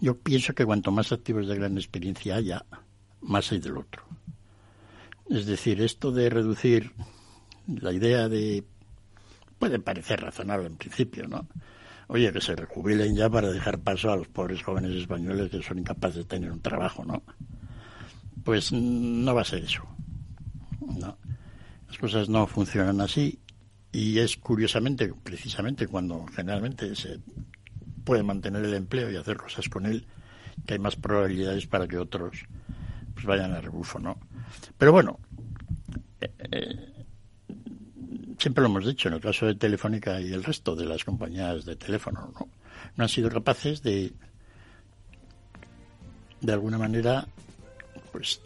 [0.00, 2.64] Yo pienso que cuanto más activos de gran experiencia haya,
[3.20, 4.02] más hay del otro.
[5.28, 6.92] Es decir, esto de reducir
[7.66, 8.64] la idea de
[9.58, 11.46] puede parecer razonable en principio, ¿no?
[12.08, 15.78] Oye, que se rejubilen ya para dejar paso a los pobres jóvenes españoles que son
[15.78, 17.22] incapaces de tener un trabajo, ¿no?
[18.44, 19.82] Pues no va a ser eso.
[20.80, 21.18] No.
[21.88, 23.40] Las cosas no funcionan así
[23.90, 27.18] y es curiosamente, precisamente cuando generalmente se
[28.04, 30.06] puede mantener el empleo y hacer cosas con él,
[30.64, 32.44] que hay más probabilidades para que otros
[33.14, 34.18] pues vayan a rebufo, ¿no?
[34.78, 35.18] Pero bueno,
[36.20, 36.85] eh, eh,
[38.46, 41.64] siempre lo hemos dicho, en el caso de Telefónica y el resto de las compañías
[41.64, 42.48] de teléfono, ¿no?
[42.94, 44.12] No han sido capaces de,
[46.40, 47.26] de alguna manera,
[48.12, 48.40] pues,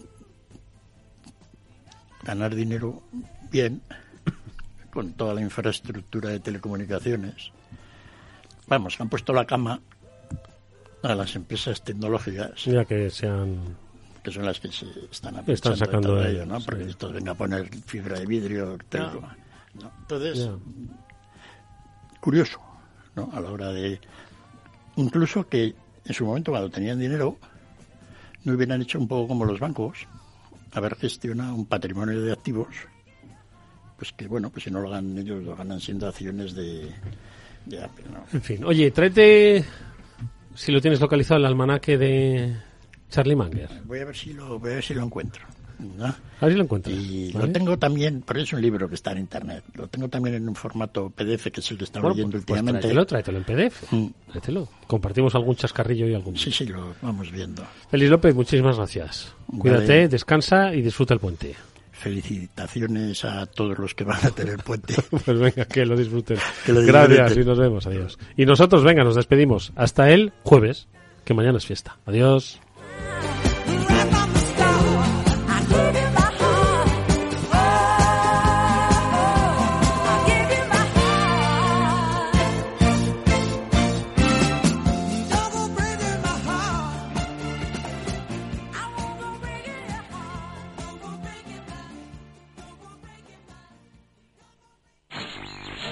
[2.22, 3.02] ganar dinero
[3.50, 3.82] bien
[4.90, 7.52] con toda la infraestructura de telecomunicaciones
[8.66, 9.82] vamos, han puesto la cama
[11.02, 12.64] a las empresas tecnológicas.
[12.64, 13.76] Ya que sean
[14.22, 16.58] que son las que se están, están sacando de ello, ¿no?
[16.60, 18.78] Porque esto venga a poner fibra de vidrio,
[19.74, 20.50] Entonces,
[22.20, 22.60] curioso,
[23.14, 23.30] ¿no?
[23.32, 24.00] A la hora de...
[24.96, 27.38] Incluso que en su momento, cuando tenían dinero,
[28.44, 30.06] no hubieran hecho un poco como los bancos,
[30.72, 32.68] haber gestionado un patrimonio de activos,
[33.96, 36.92] pues que, bueno, pues si no lo ganan ellos, lo ganan siendo acciones de,
[38.32, 39.64] en fin, oye, tráete,
[40.54, 42.56] si lo tienes localizado, el almanaque de
[43.08, 43.68] Charlie Manger.
[43.84, 45.44] Voy a ver si lo, voy a ver si lo encuentro.
[46.40, 46.92] A ver si lo encuentro.
[46.92, 49.64] Y lo tengo también, pero es un libro que está en internet.
[49.74, 52.60] Lo tengo también en un formato PDF, que es el que estaba leyendo pues, pues
[52.60, 52.88] últimamente.
[52.88, 53.92] tráetelo, tráetelo en PDF.
[53.92, 54.06] Mm.
[54.30, 54.68] Tráetelo.
[54.86, 56.36] Compartimos algún chascarrillo y algún.
[56.36, 57.64] Sí, sí, lo vamos viendo.
[57.90, 59.34] Feliz López, muchísimas gracias.
[59.58, 61.56] Cuídate, descansa y disfruta el puente
[62.00, 64.94] felicitaciones a todos los que van a tener puente.
[65.10, 66.38] pues venga, que lo disfruten.
[66.66, 67.86] Gracias y nos vemos.
[67.86, 68.18] Adiós.
[68.36, 69.72] Y nosotros, venga, nos despedimos.
[69.76, 70.88] Hasta el jueves,
[71.24, 71.98] que mañana es fiesta.
[72.06, 72.60] Adiós.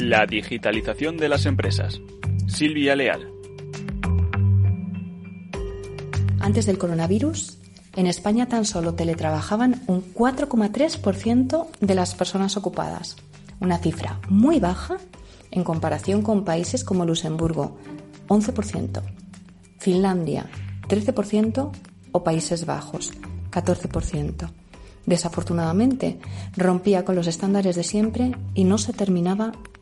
[0.00, 2.00] La digitalización de las empresas.
[2.46, 3.32] Silvia Leal.
[6.38, 7.58] Antes del coronavirus,
[7.96, 13.16] en España tan solo teletrabajaban un 4,3% de las personas ocupadas,
[13.58, 14.98] una cifra muy baja
[15.50, 17.76] en comparación con países como Luxemburgo,
[18.28, 19.02] 11%,
[19.78, 20.46] Finlandia,
[20.88, 21.72] 13%
[22.12, 23.12] o Países Bajos,
[23.50, 24.48] 14%.
[25.06, 26.20] Desafortunadamente,
[26.56, 29.54] rompía con los estándares de siempre y no se terminaba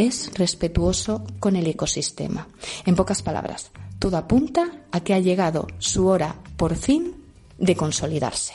[0.00, 2.48] es respetuoso con el ecosistema.
[2.86, 7.16] En pocas palabras, todo apunta a que ha llegado su hora, por fin,
[7.58, 8.54] de consolidarse.